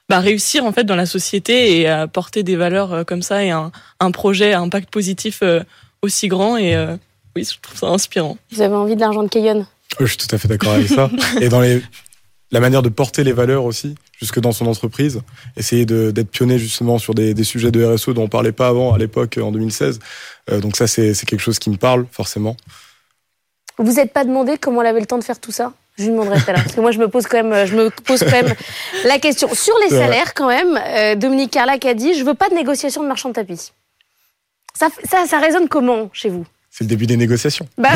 bah, 0.09 0.19
réussir 0.19 0.65
en 0.65 0.71
fait 0.71 0.85
dans 0.85 0.95
la 0.95 1.05
société 1.05 1.79
et 1.79 1.87
à 1.87 2.07
porter 2.07 2.43
des 2.43 2.55
valeurs 2.55 2.93
euh, 2.93 3.03
comme 3.03 3.21
ça 3.21 3.43
et 3.43 3.51
un, 3.51 3.71
un 3.99 4.11
projet 4.11 4.53
à 4.53 4.59
impact 4.59 4.89
positif 4.89 5.43
aussi 6.01 6.27
grand. 6.27 6.57
Et 6.57 6.75
oui, 7.35 7.47
je 7.49 7.59
trouve 7.61 7.77
ça 7.77 7.87
inspirant. 7.87 8.37
Vous 8.51 8.61
avez 8.61 8.75
envie 8.75 8.95
de 8.95 9.01
l'argent 9.01 9.23
de 9.23 9.29
Cayenne 9.29 9.67
Je 9.99 10.05
suis 10.05 10.17
tout 10.17 10.33
à 10.33 10.37
fait 10.37 10.47
d'accord 10.47 10.73
avec 10.73 10.87
ça. 10.87 11.09
et 11.41 11.49
dans 11.49 11.61
les 11.61 11.81
la 12.51 12.59
manière 12.59 12.81
de 12.81 12.89
porter 12.89 13.23
les 13.23 13.33
valeurs 13.33 13.65
aussi, 13.65 13.95
jusque 14.19 14.39
dans 14.39 14.51
son 14.51 14.67
entreprise. 14.67 15.21
Essayer 15.57 15.85
d'être 15.85 16.29
pionnier 16.29 16.59
justement 16.59 16.97
sur 16.97 17.13
des, 17.13 17.33
des, 17.33 17.43
sujets 17.43 17.71
de 17.71 17.83
RSE 17.83 18.09
dont 18.09 18.23
on 18.23 18.27
parlait 18.27 18.51
pas 18.51 18.67
avant 18.67 18.93
à 18.93 18.97
l'époque 18.97 19.39
en 19.41 19.51
2016. 19.51 19.99
Euh, 20.51 20.59
donc 20.59 20.75
ça, 20.75 20.87
c'est 20.87 21.13
quelque 21.25 21.39
chose 21.39 21.59
qui 21.59 21.69
me 21.69 21.77
parle 21.77 22.05
forcément. 22.11 22.55
Vous 23.77 23.93
n'êtes 23.93 24.13
pas 24.13 24.23
demandé 24.23 24.57
comment 24.57 24.81
elle 24.81 24.87
avait 24.87 24.99
le 25.01 25.05
temps 25.05 25.17
de 25.17 25.23
faire 25.23 25.39
tout 25.39 25.51
ça? 25.51 25.73
Je 25.97 26.03
lui 26.03 26.11
demanderai 26.11 26.39
tout 26.39 26.49
à 26.49 26.53
l'heure. 26.53 26.63
Parce 26.63 26.75
que 26.75 26.81
moi, 26.81 26.91
je 26.91 26.99
me 26.99 27.07
pose 27.07 27.25
quand 27.25 27.41
même, 27.41 27.65
je 27.65 27.75
me 27.75 27.89
pose 27.89 28.19
quand 28.19 28.31
même 28.31 28.53
la 29.05 29.17
question. 29.17 29.53
Sur 29.53 29.73
les 29.83 29.89
salaires, 29.89 30.33
quand 30.33 30.47
même, 30.47 30.79
euh, 30.87 31.15
Dominique 31.15 31.51
Carlac 31.51 31.85
a 31.85 31.93
dit 31.93 32.13
Je 32.13 32.23
veux 32.23 32.33
pas 32.33 32.49
de 32.49 32.55
négociation 32.55 33.01
de 33.01 33.07
marchand 33.07 33.29
de 33.29 33.33
tapis. 33.33 33.71
Ça, 34.73 34.89
ça, 35.09 35.25
ça 35.25 35.39
résonne 35.39 35.69
comment 35.69 36.09
chez 36.11 36.29
vous? 36.29 36.45
C'est 36.69 36.83
le 36.83 36.89
début 36.89 37.07
des 37.07 37.15
négociations. 37.15 37.67
Bah, 37.77 37.91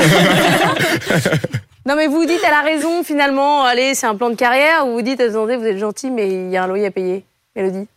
Non, 1.90 1.96
mais 1.96 2.06
vous 2.06 2.24
dites, 2.24 2.42
elle 2.46 2.54
a 2.54 2.62
raison, 2.62 3.02
finalement, 3.04 3.64
allez, 3.64 3.96
c'est 3.96 4.06
un 4.06 4.14
plan 4.14 4.30
de 4.30 4.36
carrière, 4.36 4.86
ou 4.86 4.92
vous 4.92 5.02
dites, 5.02 5.20
attendez, 5.20 5.56
vous 5.56 5.66
êtes 5.66 5.80
gentil, 5.80 6.12
mais 6.12 6.30
il 6.30 6.52
y 6.52 6.56
a 6.56 6.66
un 6.66 6.68
loyer 6.68 6.86
à 6.86 6.92
payer 6.92 7.26
Mélodie 7.56 7.88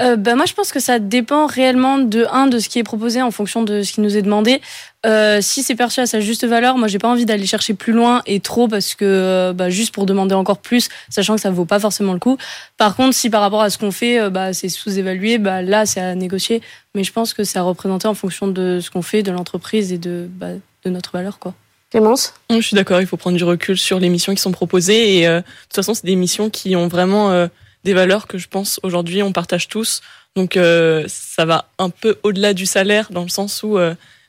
euh, 0.00 0.16
bah, 0.16 0.36
Moi, 0.36 0.46
je 0.46 0.54
pense 0.54 0.72
que 0.72 0.80
ça 0.80 0.98
dépend 0.98 1.44
réellement 1.44 1.98
de, 1.98 2.24
un, 2.32 2.46
de 2.46 2.58
ce 2.58 2.70
qui 2.70 2.78
est 2.78 2.82
proposé 2.82 3.20
en 3.20 3.30
fonction 3.30 3.62
de 3.62 3.82
ce 3.82 3.92
qui 3.92 4.00
nous 4.00 4.16
est 4.16 4.22
demandé. 4.22 4.62
Euh, 5.04 5.42
si 5.42 5.62
c'est 5.62 5.74
perçu 5.74 6.00
à 6.00 6.06
sa 6.06 6.20
juste 6.20 6.46
valeur, 6.46 6.78
moi, 6.78 6.88
j'ai 6.88 6.98
pas 6.98 7.08
envie 7.08 7.26
d'aller 7.26 7.44
chercher 7.44 7.74
plus 7.74 7.92
loin 7.92 8.22
et 8.24 8.40
trop 8.40 8.68
parce 8.68 8.94
que, 8.94 9.04
euh, 9.04 9.52
bah, 9.52 9.68
juste 9.68 9.92
pour 9.92 10.06
demander 10.06 10.34
encore 10.34 10.56
plus, 10.56 10.88
sachant 11.10 11.34
que 11.34 11.42
ça 11.42 11.50
vaut 11.50 11.66
pas 11.66 11.78
forcément 11.78 12.14
le 12.14 12.20
coup. 12.20 12.38
Par 12.78 12.96
contre, 12.96 13.14
si 13.14 13.28
par 13.28 13.42
rapport 13.42 13.60
à 13.60 13.68
ce 13.68 13.76
qu'on 13.76 13.92
fait, 13.92 14.30
bah, 14.30 14.54
c'est 14.54 14.70
sous-évalué, 14.70 15.36
bah, 15.36 15.60
là, 15.60 15.84
c'est 15.84 16.00
à 16.00 16.14
négocier. 16.14 16.62
Mais 16.94 17.04
je 17.04 17.12
pense 17.12 17.34
que 17.34 17.44
c'est 17.44 17.58
à 17.58 17.62
représenter 17.62 18.08
en 18.08 18.14
fonction 18.14 18.48
de 18.48 18.80
ce 18.80 18.90
qu'on 18.90 19.02
fait, 19.02 19.22
de 19.22 19.30
l'entreprise 19.30 19.92
et 19.92 19.98
de, 19.98 20.26
bah, 20.26 20.52
de 20.86 20.90
notre 20.90 21.12
valeur, 21.12 21.38
quoi. 21.38 21.52
Je 22.50 22.60
suis 22.60 22.74
d'accord, 22.74 23.00
il 23.00 23.06
faut 23.06 23.16
prendre 23.16 23.36
du 23.36 23.44
recul 23.44 23.76
sur 23.76 23.98
les 24.00 24.08
missions 24.08 24.34
qui 24.34 24.40
sont 24.40 24.52
proposées. 24.52 25.18
Et 25.18 25.26
euh, 25.26 25.40
de 25.40 25.44
toute 25.44 25.74
façon, 25.74 25.94
c'est 25.94 26.06
des 26.06 26.16
missions 26.16 26.50
qui 26.50 26.74
ont 26.76 26.88
vraiment 26.88 27.30
euh, 27.30 27.46
des 27.84 27.94
valeurs 27.94 28.26
que 28.26 28.38
je 28.38 28.48
pense 28.48 28.80
aujourd'hui 28.82 29.22
on 29.22 29.32
partage 29.32 29.68
tous. 29.68 30.00
Donc 30.36 30.56
euh, 30.56 31.04
ça 31.08 31.44
va 31.44 31.66
un 31.78 31.90
peu 31.90 32.18
au-delà 32.22 32.54
du 32.54 32.66
salaire, 32.66 33.10
dans 33.10 33.22
le 33.22 33.28
sens 33.28 33.62
où 33.62 33.78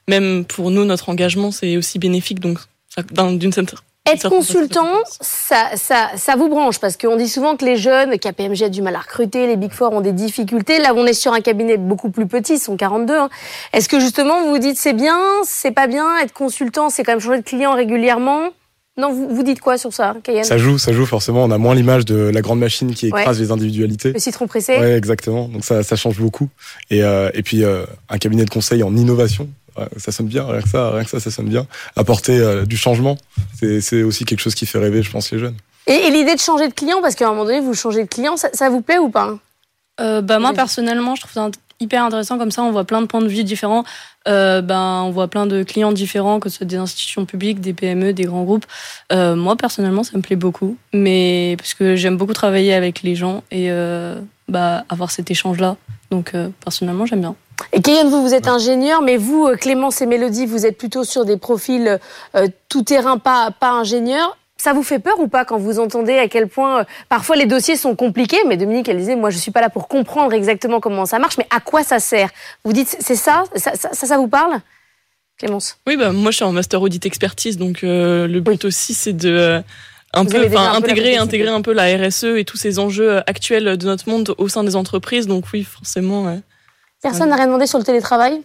même 0.08 0.44
pour 0.46 0.72
nous, 0.72 0.84
notre 0.84 1.10
engagement, 1.10 1.52
c'est 1.52 1.78
aussi 1.78 2.00
bénéfique. 2.00 2.40
Donc 2.40 2.60
d'une 2.98 3.52
certaine 3.52 3.80
être 4.06 4.30
consultant, 4.30 4.92
ça, 5.22 5.72
ça, 5.76 6.12
ça 6.16 6.36
vous 6.36 6.50
branche 6.50 6.80
parce 6.80 6.98
qu'on 6.98 7.16
dit 7.16 7.30
souvent 7.30 7.56
que 7.56 7.66
les 7.66 7.78
jeunes, 7.78 8.18
KPMG 8.18 8.64
a 8.64 8.70
du 8.70 8.82
mal 8.82 8.96
à 8.96 9.00
recruter, 9.00 9.48
les 9.48 9.56
Big 9.56 9.72
Four 9.72 9.94
ont 9.94 10.02
des 10.02 10.12
difficultés. 10.12 10.80
Là, 10.80 10.94
on 10.96 11.06
est 11.06 11.14
sur 11.14 11.34
un 11.34 11.42
cabinet 11.42 11.78
beaucoup 11.78 12.10
plus 12.10 12.28
petit, 12.28 12.56
ils 12.56 12.60
sont 12.60 12.76
42. 12.76 13.14
Hein. 13.14 13.30
Est-ce 13.72 13.88
que 13.88 14.00
justement 14.00 14.44
vous 14.44 14.52
vous 14.52 14.60
dites 14.60 14.78
c'est 14.78 14.94
bien, 14.94 15.20
c'est 15.46 15.72
pas 15.72 15.88
bien, 15.88 16.18
être 16.20 16.34
consultant, 16.34 16.90
c'est 16.90 17.04
quand 17.04 17.14
même 17.14 17.22
changer 17.22 17.40
de 17.40 17.46
client 17.46 17.74
régulièrement? 17.76 18.50
Non, 18.96 19.12
vous, 19.12 19.28
vous 19.28 19.42
dites 19.42 19.60
quoi 19.60 19.80
sur 19.80 19.92
ça, 19.92 20.16
Cayenne? 20.22 20.44
Ça 20.44 20.60
joue, 20.60 20.78
ça 20.78 20.94
joue 20.94 21.08
forcément. 21.08 21.44
On 21.44 21.50
a 21.50 21.58
moins 21.58 21.74
l'image 21.74 22.06
de 22.06 22.16
la 22.16 22.42
grande 22.42 22.60
machine 22.60 22.94
qui 22.94 23.08
écrase 23.08 23.40
les 23.40 23.52
individualités. 23.52 24.14
Le 24.14 24.20
citron 24.20 24.46
pressé. 24.46 24.78
Ouais, 24.78 24.96
exactement. 24.98 25.48
Donc 25.48 25.66
ça, 25.66 25.82
ça 25.82 25.96
change 25.96 26.20
beaucoup. 26.20 26.48
Et, 26.92 27.04
euh, 27.04 27.32
et 27.34 27.42
puis 27.42 27.64
euh, 27.64 27.86
un 28.10 28.20
cabinet 28.20 28.46
de 28.46 28.52
conseil 28.52 28.84
en 28.84 28.96
innovation, 28.96 29.50
ça 29.98 30.12
sonne 30.12 30.28
bien, 30.28 30.46
rien 30.46 30.62
que 30.62 30.70
ça, 30.70 30.92
rien 30.92 31.04
que 31.04 31.10
ça, 31.10 31.20
ça 31.20 31.32
sonne 31.32 31.50
bien. 31.50 31.66
Apporter 31.96 32.38
euh, 32.38 32.66
du 32.66 32.78
changement, 32.78 33.18
c'est 33.60 34.04
aussi 34.04 34.26
quelque 34.26 34.40
chose 34.40 34.56
qui 34.56 34.66
fait 34.66 34.80
rêver, 34.80 35.04
je 35.04 35.12
pense, 35.12 35.32
les 35.32 35.40
jeunes. 35.40 35.56
Et, 35.88 36.10
l'idée 36.12 36.36
de 36.36 36.40
changer 36.40 36.68
de 36.68 36.74
client, 36.74 37.02
parce 37.02 37.16
qu'à 37.16 37.28
un 37.28 37.32
moment 37.32 37.46
donné, 37.46 37.60
vous 37.60 37.74
changez 37.74 38.04
de 38.04 38.10
client, 38.10 38.36
ça, 38.38 38.70
vous 38.70 38.82
plaît 38.82 39.00
ou 39.00 39.10
pas? 39.10 39.38
Euh, 40.00 40.22
bah, 40.22 40.40
Moi, 40.40 40.54
personnellement, 40.54 41.16
je 41.16 41.22
trouve 41.22 41.34
ça 41.34 41.50
hyper 41.80 42.04
intéressant. 42.04 42.38
Comme 42.38 42.52
ça, 42.52 42.64
on 42.64 42.72
voit 42.72 42.86
plein 42.86 43.02
de 43.02 43.06
points 43.06 43.22
de 43.22 43.28
vue 43.28 43.44
différents. 43.44 43.84
Euh, 44.28 44.62
ben, 44.62 45.04
on 45.04 45.12
voit 45.12 45.28
plein 45.28 45.46
de 45.46 45.64
clients 45.64 45.92
différents, 45.92 46.40
que 46.40 46.50
ce 46.50 46.58
soit 46.58 46.66
des 46.66 46.78
institutions 46.78 47.26
publiques, 47.26 47.60
des 47.60 47.74
PME, 47.74 48.14
des 48.14 48.24
grands 48.24 48.44
groupes. 48.44 48.66
Euh, 49.12 49.36
moi, 49.36 49.56
personnellement, 49.56 50.04
ça 50.04 50.18
me 50.18 50.22
plaît 50.22 50.36
beaucoup. 50.36 50.78
Mais 50.94 51.56
parce 51.58 51.74
que 51.74 51.96
j'aime 51.96 52.18
beaucoup 52.18 52.34
travailler 52.34 52.74
avec 52.74 53.04
les 53.04 53.16
gens 53.16 53.44
et 53.52 53.70
euh, 53.70 54.20
bah, 54.48 54.86
avoir 54.90 55.12
cet 55.12 55.30
échange-là. 55.30 55.76
Donc, 56.10 56.34
euh, 56.34 56.50
personnellement, 56.64 57.06
j'aime 57.06 57.22
bien. 57.22 57.36
Et 57.72 57.82
Kéyan, 57.82 58.08
vous, 58.08 58.22
vous 58.22 58.34
êtes 58.34 58.48
ingénieur, 58.48 59.02
mais 59.02 59.18
vous, 59.18 59.48
euh, 59.48 59.56
Clémence 59.56 60.02
et 60.02 60.06
Mélodie, 60.06 60.46
vous 60.46 60.66
êtes 60.66 60.78
plutôt 60.78 61.04
sur 61.04 61.26
des 61.26 61.38
profils 61.38 62.00
euh, 62.36 62.48
tout-terrain, 62.70 63.18
pas, 63.18 63.52
pas 63.52 63.72
ingénieur. 63.72 64.38
Ça 64.58 64.74
vous 64.74 64.84
fait 64.84 65.00
peur 65.00 65.20
ou 65.20 65.28
pas 65.28 65.44
quand 65.44 65.58
vous 65.58 65.80
entendez 65.80 66.18
à 66.18 66.28
quel 66.28 66.48
point 66.48 66.82
euh, 66.82 66.84
parfois 67.10 67.36
les 67.36 67.48
dossiers 67.48 67.76
sont 67.76 67.96
compliqués 67.96 68.38
Mais 68.48 68.56
Dominique, 68.56 68.88
elle 68.88 68.98
disait, 68.98 69.16
moi 69.16 69.30
je 69.30 69.38
suis 69.38 69.52
pas 69.52 69.60
là 69.60 69.70
pour 69.70 69.88
comprendre 69.88 70.34
exactement 70.34 70.80
comment 70.80 71.06
ça 71.06 71.20
marche, 71.20 71.38
mais 71.38 71.48
à 71.50 71.60
quoi 71.60 71.84
ça 71.84 72.00
sert? 72.00 72.30
Vous 72.64 72.72
dites, 72.72 72.96
c'est 73.00 73.16
ça 73.16 73.44
ça, 73.56 73.74
ça 73.76 74.18
vous 74.18 74.28
parle? 74.28 74.60
Clémence 75.40 75.78
Oui, 75.88 75.98
bah, 75.98 76.12
moi 76.12 76.32
je 76.32 76.38
suis 76.38 76.46
en 76.46 76.52
master 76.52 76.82
audit 76.82 77.06
expertise, 77.06 77.58
donc 77.58 77.80
le 77.82 78.40
but 78.40 78.64
aussi 78.66 78.94
c'est 78.94 79.14
de 79.14 79.62
un 80.14 80.26
peu, 80.26 80.38
intégrer, 80.38 81.18
intégrer 81.18 81.50
un 81.50 81.62
peu 81.62 81.74
la 81.74 81.98
RSE 81.98 82.26
et 82.38 82.46
tous 82.46 82.58
ces 82.58 82.78
enjeux 82.78 83.18
actuels 83.28 83.78
de 83.78 83.86
notre 83.86 84.08
monde 84.08 84.36
au 84.38 84.48
sein 84.48 84.64
des 84.64 84.76
entreprises. 84.76 85.26
Donc 85.26 85.46
oui, 85.52 85.64
forcément. 85.64 86.40
Personne 87.04 87.30
n'a 87.30 87.36
rien 87.36 87.46
demandé 87.46 87.68
sur 87.68 87.78
le 87.78 87.84
télétravail 87.84 88.42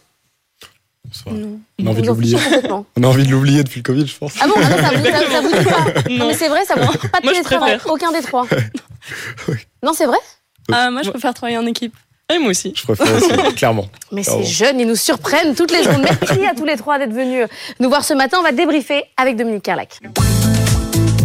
on 1.27 1.87
a 1.87 1.91
envie 1.91 2.03
de 2.03 2.07
l'oublier. 2.07 2.39
On 2.97 3.03
a 3.03 3.07
envie 3.07 3.25
de 3.25 3.31
l'oublier 3.31 3.63
depuis 3.63 3.81
le 3.81 3.83
Covid, 3.83 4.07
je 4.07 4.17
pense. 4.17 4.35
Ah 4.41 4.47
bon, 4.47 4.55
ah 4.57 4.83
ça, 4.83 4.91
vous, 4.95 5.49
dit 5.49 5.65
pas 5.65 6.11
Non, 6.11 6.27
mais 6.27 6.35
c'est 6.35 6.49
vrai, 6.49 6.65
ça 6.65 6.75
vous 6.75 6.87
pas 7.09 7.21
de 7.21 7.29
télétravail, 7.29 7.79
aucun 7.87 8.13
des 8.13 8.21
trois. 8.21 8.47
Non, 9.83 9.93
c'est 9.95 10.07
vrai 10.07 10.19
ah, 10.73 10.91
Moi, 10.91 11.03
je 11.03 11.11
préfère 11.11 11.35
travailler 11.35 11.59
en 11.59 11.67
équipe. 11.67 11.95
Et 12.31 12.39
moi 12.39 12.51
aussi. 12.51 12.75
Je 12.77 12.83
préfère 12.83 13.15
aussi, 13.15 13.55
clairement. 13.55 13.87
Mais 14.13 14.23
ces 14.23 14.45
jeunes, 14.45 14.81
ils 14.81 14.87
nous 14.87 14.97
surprennent 14.97 15.55
toutes 15.55 15.71
les 15.71 15.83
journées. 15.83 16.11
Merci 16.21 16.45
à 16.45 16.55
tous 16.55 16.67
les 16.67 16.77
trois 16.77 16.99
d'être 16.99 17.15
venus 17.15 17.47
nous 17.81 17.89
voir 17.89 18.05
ce 18.05 18.13
matin. 18.13 18.37
On 18.41 18.43
va 18.43 18.53
débriefer 18.53 19.05
avec 19.17 19.37
Dominique 19.37 19.63
Carlac. 19.63 19.99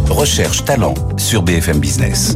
Recherche 0.09 0.63
talent 0.63 0.93
sur 1.17 1.41
BFM 1.41 1.79
Business. 1.79 2.35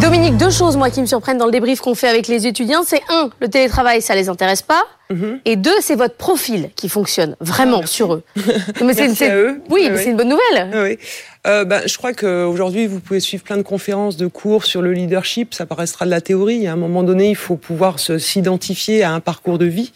Dominique, 0.00 0.38
deux 0.38 0.50
choses 0.50 0.78
moi 0.78 0.88
qui 0.88 1.02
me 1.02 1.06
surprennent 1.06 1.36
dans 1.36 1.44
le 1.44 1.52
débrief 1.52 1.80
qu'on 1.80 1.94
fait 1.94 2.08
avec 2.08 2.26
les 2.26 2.46
étudiants, 2.46 2.82
c'est 2.86 3.02
un, 3.10 3.28
le 3.38 3.48
télétravail, 3.48 4.00
ça 4.00 4.14
les 4.14 4.30
intéresse 4.30 4.62
pas, 4.62 4.82
mhm. 5.10 5.40
et 5.44 5.56
deux, 5.56 5.78
c'est 5.82 5.94
votre 5.94 6.14
profil 6.14 6.70
qui 6.74 6.88
fonctionne 6.88 7.36
vraiment 7.40 7.82
ah, 7.84 7.86
sur 7.86 8.14
eux. 8.14 8.22
Mais 8.82 8.94
c'est 8.94 9.30
eux. 9.30 9.60
Oui, 9.68 9.88
mais 9.90 9.98
c'est 9.98 10.10
une 10.10 10.16
bonne 10.16 10.30
nouvelle. 10.30 10.70
Oui. 10.74 10.98
Euh, 11.46 11.64
ben, 11.64 11.82
je 11.86 11.96
crois 11.98 12.14
qu'aujourd'hui, 12.14 12.86
vous 12.86 13.00
pouvez 13.00 13.20
suivre 13.20 13.44
plein 13.44 13.58
de 13.58 13.62
conférences, 13.62 14.16
de 14.16 14.26
cours 14.26 14.64
sur 14.64 14.80
le 14.80 14.92
leadership. 14.92 15.52
Ça 15.52 15.66
paraîtra 15.66 16.06
de 16.06 16.10
la 16.10 16.20
théorie. 16.20 16.66
À 16.66 16.72
un 16.72 16.76
moment 16.76 17.02
donné, 17.02 17.28
il 17.28 17.36
faut 17.36 17.56
pouvoir 17.56 17.98
s'identifier 17.98 19.02
à 19.02 19.12
un 19.12 19.20
parcours 19.20 19.58
de 19.58 19.66
vie, 19.66 19.92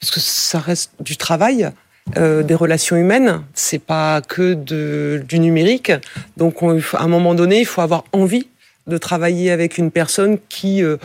parce 0.00 0.10
que 0.10 0.20
ça 0.20 0.60
reste 0.60 0.92
du 1.00 1.16
travail. 1.16 1.70
Euh, 2.16 2.42
des 2.42 2.56
relations 2.56 2.96
humaines, 2.96 3.42
c'est 3.54 3.78
pas 3.78 4.22
que 4.22 4.54
de, 4.54 5.22
du 5.28 5.38
numérique. 5.38 5.92
Donc, 6.36 6.56
à 6.62 7.02
un 7.02 7.06
moment 7.06 7.34
donné, 7.34 7.60
il 7.60 7.64
faut 7.64 7.80
avoir 7.80 8.02
envie 8.12 8.48
de 8.86 8.98
travailler 8.98 9.50
avec 9.50 9.78
une 9.78 9.90
personne 9.90 10.38
qui 10.48 10.82
euh, 10.82 10.96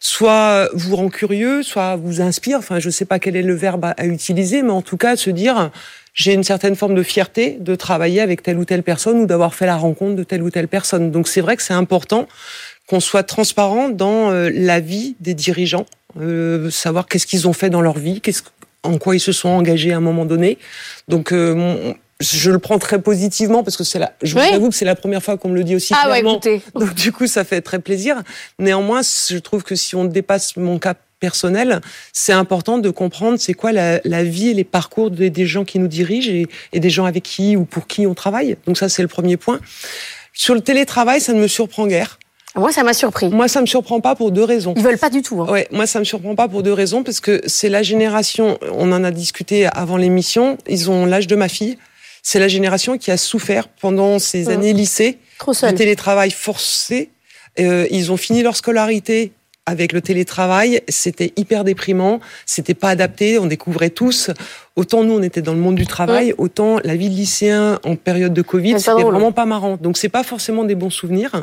soit 0.00 0.68
vous 0.72 0.96
rend 0.96 1.08
curieux, 1.08 1.62
soit 1.62 1.96
vous 1.96 2.20
inspire. 2.20 2.58
Enfin, 2.58 2.78
je 2.78 2.86
ne 2.86 2.92
sais 2.92 3.04
pas 3.04 3.18
quel 3.18 3.36
est 3.36 3.42
le 3.42 3.54
verbe 3.54 3.84
à, 3.84 4.06
utiliser, 4.06 4.62
mais 4.62 4.72
en 4.72 4.82
tout 4.82 4.96
cas, 4.96 5.16
se 5.16 5.30
dire 5.30 5.70
j'ai 6.12 6.32
une 6.34 6.44
certaine 6.44 6.74
forme 6.74 6.94
de 6.94 7.02
fierté 7.02 7.56
de 7.60 7.74
travailler 7.76 8.20
avec 8.20 8.42
telle 8.42 8.58
ou 8.58 8.64
telle 8.64 8.82
personne 8.82 9.18
ou 9.18 9.26
d'avoir 9.26 9.54
fait 9.54 9.66
la 9.66 9.76
rencontre 9.76 10.16
de 10.16 10.24
telle 10.24 10.42
ou 10.42 10.50
telle 10.50 10.68
personne. 10.68 11.10
Donc, 11.10 11.28
c'est 11.28 11.40
vrai 11.40 11.56
que 11.56 11.62
c'est 11.62 11.74
important 11.74 12.26
qu'on 12.86 13.00
soit 13.00 13.22
transparent 13.22 13.88
dans 13.88 14.30
euh, 14.30 14.50
la 14.52 14.80
vie 14.80 15.14
des 15.20 15.34
dirigeants, 15.34 15.86
euh, 16.20 16.70
savoir 16.70 17.06
qu'est-ce 17.06 17.26
qu'ils 17.26 17.46
ont 17.46 17.52
fait 17.52 17.70
dans 17.70 17.82
leur 17.82 17.98
vie, 17.98 18.20
qu'est-ce 18.20 18.42
en 18.82 18.96
quoi 18.96 19.14
ils 19.14 19.20
se 19.20 19.32
sont 19.32 19.50
engagés 19.50 19.92
à 19.92 19.98
un 19.98 20.00
moment 20.00 20.24
donné. 20.24 20.56
Donc, 21.06 21.32
mon, 21.32 21.94
je 22.20 22.50
le 22.50 22.58
prends 22.58 22.78
très 22.78 23.00
positivement 23.00 23.62
parce 23.62 23.76
que 23.76 23.84
c'est 23.84 23.98
la, 23.98 24.12
je 24.22 24.34
vous 24.34 24.40
avoue 24.40 24.68
que 24.68 24.74
c'est 24.74 24.84
la 24.84 24.94
première 24.94 25.22
fois 25.22 25.36
qu'on 25.38 25.48
me 25.48 25.54
le 25.56 25.64
dit 25.64 25.74
aussi 25.74 25.94
ah 25.96 26.06
clairement. 26.06 26.40
Ouais, 26.44 26.62
Donc 26.74 26.94
du 26.94 27.12
coup, 27.12 27.26
ça 27.26 27.44
fait 27.44 27.62
très 27.62 27.78
plaisir. 27.78 28.22
Néanmoins, 28.58 29.00
je 29.02 29.38
trouve 29.38 29.62
que 29.62 29.74
si 29.74 29.96
on 29.96 30.04
dépasse 30.04 30.56
mon 30.56 30.78
cas 30.78 30.94
personnel, 31.18 31.80
c'est 32.12 32.32
important 32.32 32.78
de 32.78 32.90
comprendre 32.90 33.38
c'est 33.38 33.54
quoi 33.54 33.72
la, 33.72 34.00
la, 34.04 34.24
vie 34.24 34.48
et 34.48 34.54
les 34.54 34.64
parcours 34.64 35.10
des, 35.10 35.30
des 35.30 35.46
gens 35.46 35.64
qui 35.64 35.78
nous 35.78 35.88
dirigent 35.88 36.30
et, 36.30 36.46
et, 36.72 36.80
des 36.80 36.90
gens 36.90 37.04
avec 37.04 37.24
qui 37.24 37.56
ou 37.56 37.64
pour 37.64 37.86
qui 37.86 38.06
on 38.06 38.14
travaille. 38.14 38.56
Donc 38.66 38.78
ça, 38.78 38.88
c'est 38.88 39.02
le 39.02 39.08
premier 39.08 39.36
point. 39.36 39.60
Sur 40.32 40.54
le 40.54 40.60
télétravail, 40.60 41.20
ça 41.20 41.32
ne 41.32 41.40
me 41.40 41.48
surprend 41.48 41.86
guère. 41.86 42.18
Moi, 42.56 42.72
ça 42.72 42.82
m'a 42.82 42.94
surpris. 42.94 43.28
Moi, 43.28 43.48
ça 43.48 43.60
me 43.60 43.66
surprend 43.66 44.00
pas 44.00 44.14
pour 44.16 44.32
deux 44.32 44.42
raisons. 44.42 44.74
Ils 44.76 44.82
veulent 44.82 44.98
pas 44.98 45.10
du 45.10 45.22
tout. 45.22 45.40
Hein. 45.40 45.50
Ouais, 45.50 45.68
moi, 45.70 45.86
ça 45.86 46.00
me 46.00 46.04
surprend 46.04 46.34
pas 46.34 46.48
pour 46.48 46.62
deux 46.62 46.72
raisons 46.72 47.04
parce 47.04 47.20
que 47.20 47.40
c'est 47.46 47.68
la 47.68 47.82
génération. 47.82 48.58
On 48.72 48.90
en 48.92 49.04
a 49.04 49.10
discuté 49.10 49.66
avant 49.66 49.96
l'émission. 49.96 50.58
Ils 50.68 50.90
ont 50.90 51.06
l'âge 51.06 51.28
de 51.28 51.36
ma 51.36 51.48
fille 51.48 51.78
c'est 52.22 52.38
la 52.38 52.48
génération 52.48 52.98
qui 52.98 53.10
a 53.10 53.16
souffert 53.16 53.68
pendant 53.68 54.18
ces 54.18 54.44
mmh. 54.44 54.48
années 54.48 54.72
lycée 54.72 55.18
du 55.46 55.74
télétravail 55.74 56.30
forcé. 56.30 57.10
Euh, 57.58 57.86
ils 57.90 58.12
ont 58.12 58.16
fini 58.16 58.42
leur 58.42 58.56
scolarité 58.56 59.32
avec 59.66 59.92
le 59.92 60.00
télétravail, 60.00 60.80
c'était 60.88 61.32
hyper 61.36 61.64
déprimant, 61.64 62.20
c'était 62.46 62.74
pas 62.74 62.88
adapté, 62.88 63.38
on 63.38 63.46
découvrait 63.46 63.90
tous 63.90 64.30
autant 64.76 65.04
nous 65.04 65.14
on 65.14 65.22
était 65.22 65.42
dans 65.42 65.52
le 65.52 65.58
monde 65.58 65.74
du 65.74 65.86
travail, 65.86 66.34
autant 66.38 66.78
la 66.84 66.96
vie 66.96 67.10
de 67.10 67.14
lycéen 67.14 67.78
en 67.84 67.96
période 67.96 68.32
de 68.32 68.42
Covid, 68.42 68.78
c'était 68.78 69.02
vraiment 69.02 69.32
pas 69.32 69.46
marrant. 69.46 69.76
Donc 69.80 69.96
c'est 69.96 70.08
pas 70.08 70.22
forcément 70.22 70.64
des 70.64 70.74
bons 70.74 70.90
souvenirs. 70.90 71.42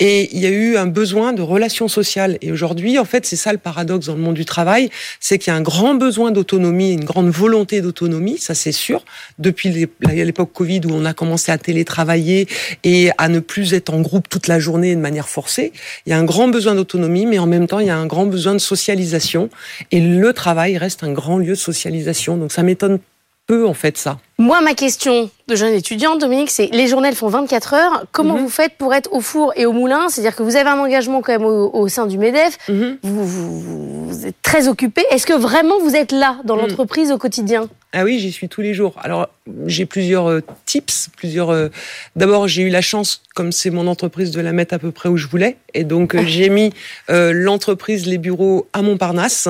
Et 0.00 0.34
il 0.34 0.40
y 0.40 0.46
a 0.46 0.50
eu 0.50 0.76
un 0.76 0.86
besoin 0.86 1.32
de 1.32 1.42
relations 1.42 1.88
sociales. 1.88 2.38
Et 2.42 2.50
aujourd'hui, 2.50 2.98
en 2.98 3.04
fait, 3.04 3.26
c'est 3.26 3.36
ça 3.36 3.52
le 3.52 3.58
paradoxe 3.58 4.06
dans 4.06 4.14
le 4.14 4.20
monde 4.20 4.34
du 4.34 4.44
travail, 4.44 4.90
c'est 5.20 5.38
qu'il 5.38 5.52
y 5.52 5.54
a 5.54 5.56
un 5.56 5.62
grand 5.62 5.94
besoin 5.94 6.30
d'autonomie, 6.30 6.92
une 6.92 7.04
grande 7.04 7.28
volonté 7.28 7.80
d'autonomie, 7.80 8.38
ça 8.38 8.54
c'est 8.54 8.72
sûr. 8.72 9.04
Depuis 9.38 9.88
l'époque 10.00 10.52
Covid 10.52 10.80
où 10.86 10.90
on 10.92 11.04
a 11.04 11.14
commencé 11.14 11.52
à 11.52 11.58
télétravailler 11.58 12.48
et 12.82 13.10
à 13.18 13.28
ne 13.28 13.40
plus 13.40 13.74
être 13.74 13.92
en 13.92 14.00
groupe 14.00 14.28
toute 14.28 14.48
la 14.48 14.58
journée 14.58 14.94
de 14.96 15.00
manière 15.00 15.28
forcée, 15.28 15.72
il 16.06 16.10
y 16.10 16.12
a 16.12 16.18
un 16.18 16.24
grand 16.24 16.48
besoin 16.48 16.74
d'autonomie, 16.74 17.26
mais 17.26 17.38
en 17.38 17.46
même 17.46 17.66
temps 17.66 17.78
il 17.78 17.86
y 17.86 17.90
a 17.90 17.96
un 17.96 18.06
grand 18.06 18.26
besoin 18.26 18.54
de 18.54 18.58
socialisation. 18.58 19.48
Et 19.92 20.00
le 20.00 20.32
travail 20.32 20.76
reste 20.78 21.04
un 21.04 21.12
grand 21.12 21.38
lieu 21.38 21.50
de 21.50 21.54
socialisation. 21.54 22.36
Donc 22.36 22.52
ça 22.52 22.63
m'étonne 22.64 22.98
peu 23.46 23.66
en 23.66 23.74
fait 23.74 23.96
ça. 23.98 24.18
Moi, 24.38 24.60
ma 24.62 24.74
question 24.74 25.30
de 25.46 25.54
jeune 25.54 25.74
étudiante, 25.74 26.20
Dominique, 26.20 26.50
c'est 26.50 26.66
les 26.72 26.88
journées 26.88 27.12
font 27.12 27.28
24 27.28 27.74
heures. 27.74 28.06
Comment 28.10 28.34
mhm. 28.34 28.42
vous 28.42 28.48
faites 28.48 28.76
pour 28.78 28.94
être 28.94 29.12
au 29.12 29.20
four 29.20 29.52
et 29.56 29.64
au 29.66 29.72
moulin? 29.72 30.08
C'est-à-dire 30.08 30.34
que 30.34 30.42
vous 30.42 30.56
avez 30.56 30.70
un 30.70 30.78
engagement 30.78 31.20
quand 31.20 31.32
même 31.32 31.44
au, 31.44 31.88
sein 31.88 32.06
du 32.06 32.18
MEDEF, 32.18 32.58
mhm. 32.68 32.98
vous, 33.02 34.26
êtes 34.26 34.34
très 34.42 34.66
occupé. 34.66 35.04
Est-ce 35.10 35.26
que 35.26 35.34
vraiment 35.34 35.78
vous 35.80 35.94
êtes 35.94 36.10
là 36.10 36.38
dans 36.44 36.56
mhm. 36.56 36.62
l'entreprise 36.62 37.12
au 37.12 37.18
quotidien? 37.18 37.68
Ah 37.92 38.02
oui, 38.02 38.18
j'y 38.18 38.32
suis 38.32 38.48
tous 38.48 38.60
les 38.60 38.74
jours. 38.74 38.94
Alors, 39.00 39.28
j'ai 39.66 39.86
plusieurs 39.86 40.28
euh, 40.28 40.40
tips, 40.66 41.10
plusieurs. 41.16 41.50
Euh, 41.50 41.68
d'abord, 42.16 42.48
j'ai 42.48 42.62
eu 42.62 42.70
la 42.70 42.80
chance, 42.80 43.22
comme 43.36 43.52
c'est 43.52 43.70
mon 43.70 43.86
entreprise, 43.86 44.32
de 44.32 44.40
la 44.40 44.52
mettre 44.52 44.74
à 44.74 44.80
peu 44.80 44.90
près 44.90 45.08
où 45.08 45.16
je 45.16 45.28
voulais, 45.28 45.58
et 45.74 45.84
donc 45.84 46.16
euh, 46.16 46.24
j'ai 46.26 46.48
mis 46.48 46.72
l'entreprise, 47.08 48.06
les 48.06 48.18
bureaux 48.18 48.66
à 48.72 48.82
Montparnasse 48.82 49.48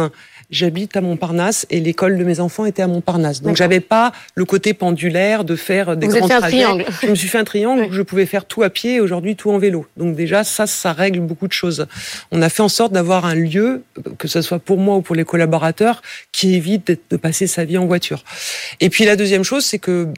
j'habite 0.55 0.97
à 0.97 1.01
Montparnasse 1.01 1.67
et 1.71 1.81
l'école 1.81 2.17
de 2.17 2.25
mes 2.25 2.38
enfants 2.38 2.64
était 2.64 2.83
à 2.83 2.87
Montparnasse. 2.87 3.43
Donc 3.43 3.57
j'avais 3.57 3.81
pas 3.81 4.12
le 4.35 4.45
côté 4.45 4.73
pendulaire 4.73 5.45
de 5.45 5.57
faire 5.57 5.97
des 5.97 6.07
Vous 6.07 6.19
grands 6.19 6.29
fait 6.29 6.35
Un 6.35 6.40
triangle. 6.40 6.85
Je 7.03 7.09
me 7.09 7.14
suis 7.14 7.29
fait 7.29 7.38
un 7.38 7.45
triangle 7.45 7.87
où 7.90 7.93
je 7.93 8.03
pouvais 8.03 8.25
faire 8.25 8.45
tout 8.45 8.62
à 8.62 8.71
pied 8.71 8.95
et 8.95 9.01
aujourd'hui 9.01 9.35
tout 9.35 9.51
en 9.51 9.59
vélo. 9.59 9.87
Donc 9.97 10.14
déjà 10.14 10.45
ça, 10.45 10.67
ça 10.67 10.93
règle 10.93 11.21
beaucoup 11.21 11.49
de 11.49 11.53
choses. 11.53 11.87
On 12.31 12.40
a 12.40 12.49
fait 12.49 12.62
en 12.62 12.69
sorte 12.69 12.93
d'avoir 12.93 13.25
un 13.25 13.35
lieu, 13.35 13.83
que 14.19 14.29
ce 14.29 14.43
soit 14.43 14.61
pour 14.61 14.79
moi 14.79 14.97
ou 14.97 15.03
pour 15.03 15.17
les 15.17 15.25
collaborateurs, 15.25 16.03
qui 16.31 16.55
évite 16.55 16.93
de 17.11 17.17
passer 17.17 17.49
sa 17.49 17.64
vie 17.64 17.77
en 17.77 17.87
voiture. 17.87 18.23
Et 18.81 18.90
puis 18.90 19.05
la 19.05 19.17
deuxième 19.17 19.43
chose, 19.43 19.64
c'est 19.64 19.81
que 19.81 20.09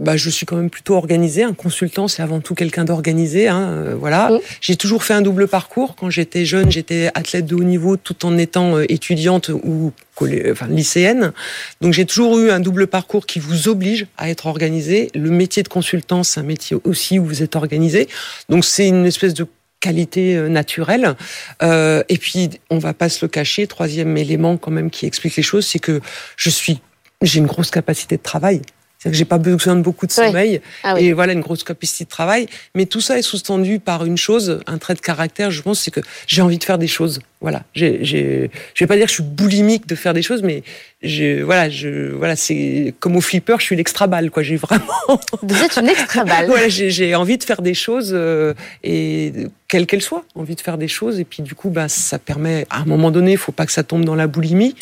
bah, 0.00 0.16
je 0.16 0.30
suis 0.30 0.46
quand 0.46 0.56
même 0.56 0.70
plutôt 0.70 0.94
organisée. 0.94 1.42
Un 1.42 1.52
consultant, 1.52 2.08
c'est 2.08 2.22
avant 2.22 2.40
tout 2.40 2.54
quelqu'un 2.54 2.84
d'organisé. 2.84 3.48
Hein, 3.48 3.68
euh, 3.68 3.94
voilà. 3.98 4.30
J'ai 4.60 4.76
toujours 4.76 5.04
fait 5.04 5.14
un 5.14 5.22
double 5.22 5.46
parcours. 5.46 5.94
Quand 5.94 6.10
j'étais 6.10 6.44
jeune, 6.44 6.70
j'étais 6.70 7.10
athlète 7.14 7.46
de 7.46 7.54
haut 7.54 7.64
niveau 7.64 7.96
tout 7.96 8.24
en 8.24 8.38
étant 8.38 8.76
euh, 8.76 8.84
étudiante 8.88 9.50
ou 9.62 9.73
enfin, 10.20 10.66
lycéenne. 10.68 11.32
Donc 11.80 11.92
j'ai 11.92 12.04
toujours 12.04 12.38
eu 12.38 12.50
un 12.50 12.60
double 12.60 12.86
parcours 12.86 13.26
qui 13.26 13.38
vous 13.38 13.68
oblige 13.68 14.06
à 14.16 14.30
être 14.30 14.46
organisé. 14.46 15.10
Le 15.14 15.30
métier 15.30 15.62
de 15.62 15.68
consultant, 15.68 16.22
c'est 16.22 16.40
un 16.40 16.44
métier 16.44 16.76
aussi 16.84 17.18
où 17.18 17.24
vous 17.24 17.42
êtes 17.42 17.56
organisé. 17.56 18.08
Donc 18.48 18.64
c'est 18.64 18.88
une 18.88 19.06
espèce 19.06 19.34
de 19.34 19.46
qualité 19.84 20.36
euh, 20.36 20.48
naturelle. 20.48 21.14
Euh, 21.62 22.02
et 22.08 22.16
puis, 22.16 22.48
on 22.70 22.78
va 22.78 22.94
pas 22.94 23.10
se 23.10 23.22
le 23.24 23.28
cacher, 23.28 23.66
troisième 23.66 24.16
élément 24.16 24.56
quand 24.56 24.70
même 24.70 24.90
qui 24.90 25.04
explique 25.04 25.36
les 25.36 25.42
choses, 25.42 25.66
c'est 25.66 25.78
que 25.78 26.00
je 26.36 26.48
suis, 26.48 26.80
j'ai 27.20 27.38
une 27.38 27.46
grosse 27.46 27.70
capacité 27.70 28.16
de 28.16 28.22
travail. 28.22 28.62
C'est 29.04 29.10
que 29.10 29.16
j'ai 29.16 29.26
pas 29.26 29.36
besoin 29.36 29.76
de 29.76 29.82
beaucoup 29.82 30.06
de 30.06 30.12
sommeil 30.12 30.62
Ah 30.82 30.94
oui. 30.94 31.04
et 31.04 31.12
voilà 31.12 31.34
une 31.34 31.42
grosse 31.42 31.62
capacité 31.62 32.04
de 32.04 32.08
travail. 32.08 32.46
Mais 32.74 32.86
tout 32.86 33.02
ça 33.02 33.18
est 33.18 33.22
sous-tendu 33.22 33.78
par 33.78 34.06
une 34.06 34.16
chose, 34.16 34.60
un 34.66 34.78
trait 34.78 34.94
de 34.94 35.00
caractère. 35.00 35.50
Je 35.50 35.60
pense 35.60 35.80
c'est 35.80 35.90
que 35.90 36.00
j'ai 36.26 36.40
envie 36.40 36.56
de 36.56 36.64
faire 36.64 36.78
des 36.78 36.86
choses. 36.86 37.20
Voilà. 37.42 37.64
J'ai, 37.74 38.02
j'ai, 38.02 38.50
je 38.72 38.82
vais 38.82 38.86
pas 38.88 38.96
dire 38.96 39.04
que 39.04 39.10
je 39.10 39.16
suis 39.16 39.22
boulimique 39.22 39.86
de 39.86 39.94
faire 39.94 40.14
des 40.14 40.22
choses, 40.22 40.42
mais 40.42 40.62
je, 41.02 41.42
voilà, 41.42 41.68
je, 41.68 42.12
voilà, 42.12 42.34
c'est 42.34 42.94
comme 42.98 43.14
au 43.16 43.20
flipper, 43.20 43.56
je 43.58 43.64
suis 43.64 43.76
l'extra 43.76 44.06
balle, 44.06 44.30
quoi. 44.30 44.42
J'ai 44.42 44.56
vraiment, 44.56 44.86
Vous 45.42 45.62
êtes 45.62 45.76
une 45.76 45.88
extra 45.90 46.24
balle. 46.24 46.46
voilà, 46.48 46.70
j'ai, 46.70 46.88
j'ai 46.88 47.14
envie 47.14 47.36
de 47.36 47.44
faire 47.44 47.60
des 47.60 47.74
choses 47.74 48.12
euh, 48.14 48.54
et 48.82 49.34
quelles 49.68 49.84
qu'elles 49.84 50.00
soient, 50.00 50.24
envie 50.34 50.54
de 50.54 50.62
faire 50.62 50.78
des 50.78 50.88
choses. 50.88 51.20
Et 51.20 51.24
puis 51.26 51.42
du 51.42 51.54
coup, 51.54 51.68
bah, 51.68 51.90
ça 51.90 52.18
permet, 52.18 52.66
à 52.70 52.78
un 52.78 52.86
moment 52.86 53.10
donné, 53.10 53.32
il 53.32 53.38
faut 53.38 53.52
pas 53.52 53.66
que 53.66 53.72
ça 53.72 53.82
tombe 53.82 54.06
dans 54.06 54.14
la 54.14 54.28
boulimie. 54.28 54.74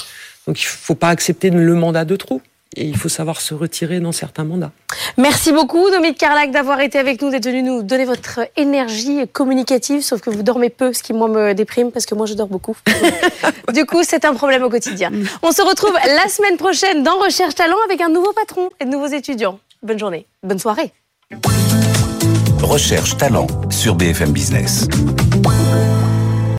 Donc 0.47 0.61
il 0.61 0.67
faut 0.67 0.95
pas 0.95 1.09
accepter 1.09 1.51
le 1.51 1.75
mandat 1.75 2.05
de 2.05 2.15
trop. 2.15 2.41
Et 2.77 2.87
il 2.87 2.97
faut 2.97 3.09
savoir 3.09 3.41
se 3.41 3.55
retirer 3.55 4.01
dans 4.01 4.13
certains 4.13 4.45
mandats. 4.45 4.73
Merci 5.19 5.53
beaucoup, 5.53 5.91
Dominique 5.91 6.19
Carlac, 6.19 6.51
d'avoir 6.51 6.81
été 6.81 6.99
avec 6.99 7.21
nous, 7.21 7.31
d'être 7.31 7.45
venu 7.45 7.63
nous 7.63 7.83
donner 7.83 8.05
votre 8.05 8.41
énergie 8.57 9.29
communicative, 9.33 10.01
sauf 10.01 10.21
que 10.21 10.31
vous 10.31 10.43
dormez 10.43 10.71
peu, 10.71 10.93
ce 10.93 11.03
qui, 11.03 11.13
moi, 11.13 11.29
me 11.29 11.53
déprime, 11.53 11.93
parce 11.93 12.07
que 12.07 12.15
moi, 12.15 12.27
je 12.27 12.35
dors 12.35 12.49
beaucoup. 12.49 12.77
du 13.75 13.85
coup, 13.85 14.03
c'est 14.03 14.25
un 14.25 14.35
problème 14.35 14.63
au 14.63 14.71
quotidien. 14.71 15.11
On 15.43 15.53
se 15.53 15.63
retrouve 15.63 15.93
la 15.93 16.29
semaine 16.29 16.57
prochaine 16.57 17.03
dans 17.03 17.19
Recherche 17.19 17.55
Talent 17.55 17.77
avec 17.85 18.01
un 18.01 18.09
nouveau 18.09 18.33
patron 18.33 18.71
et 18.81 18.85
de 18.85 18.91
nouveaux 18.91 19.07
étudiants. 19.07 19.59
Bonne 19.83 19.99
journée, 19.99 20.27
bonne 20.43 20.59
soirée. 20.59 20.93
Recherche 22.63 23.17
talent 23.17 23.49
sur 23.71 23.97
BFM 23.97 24.33
Business. 24.33 24.87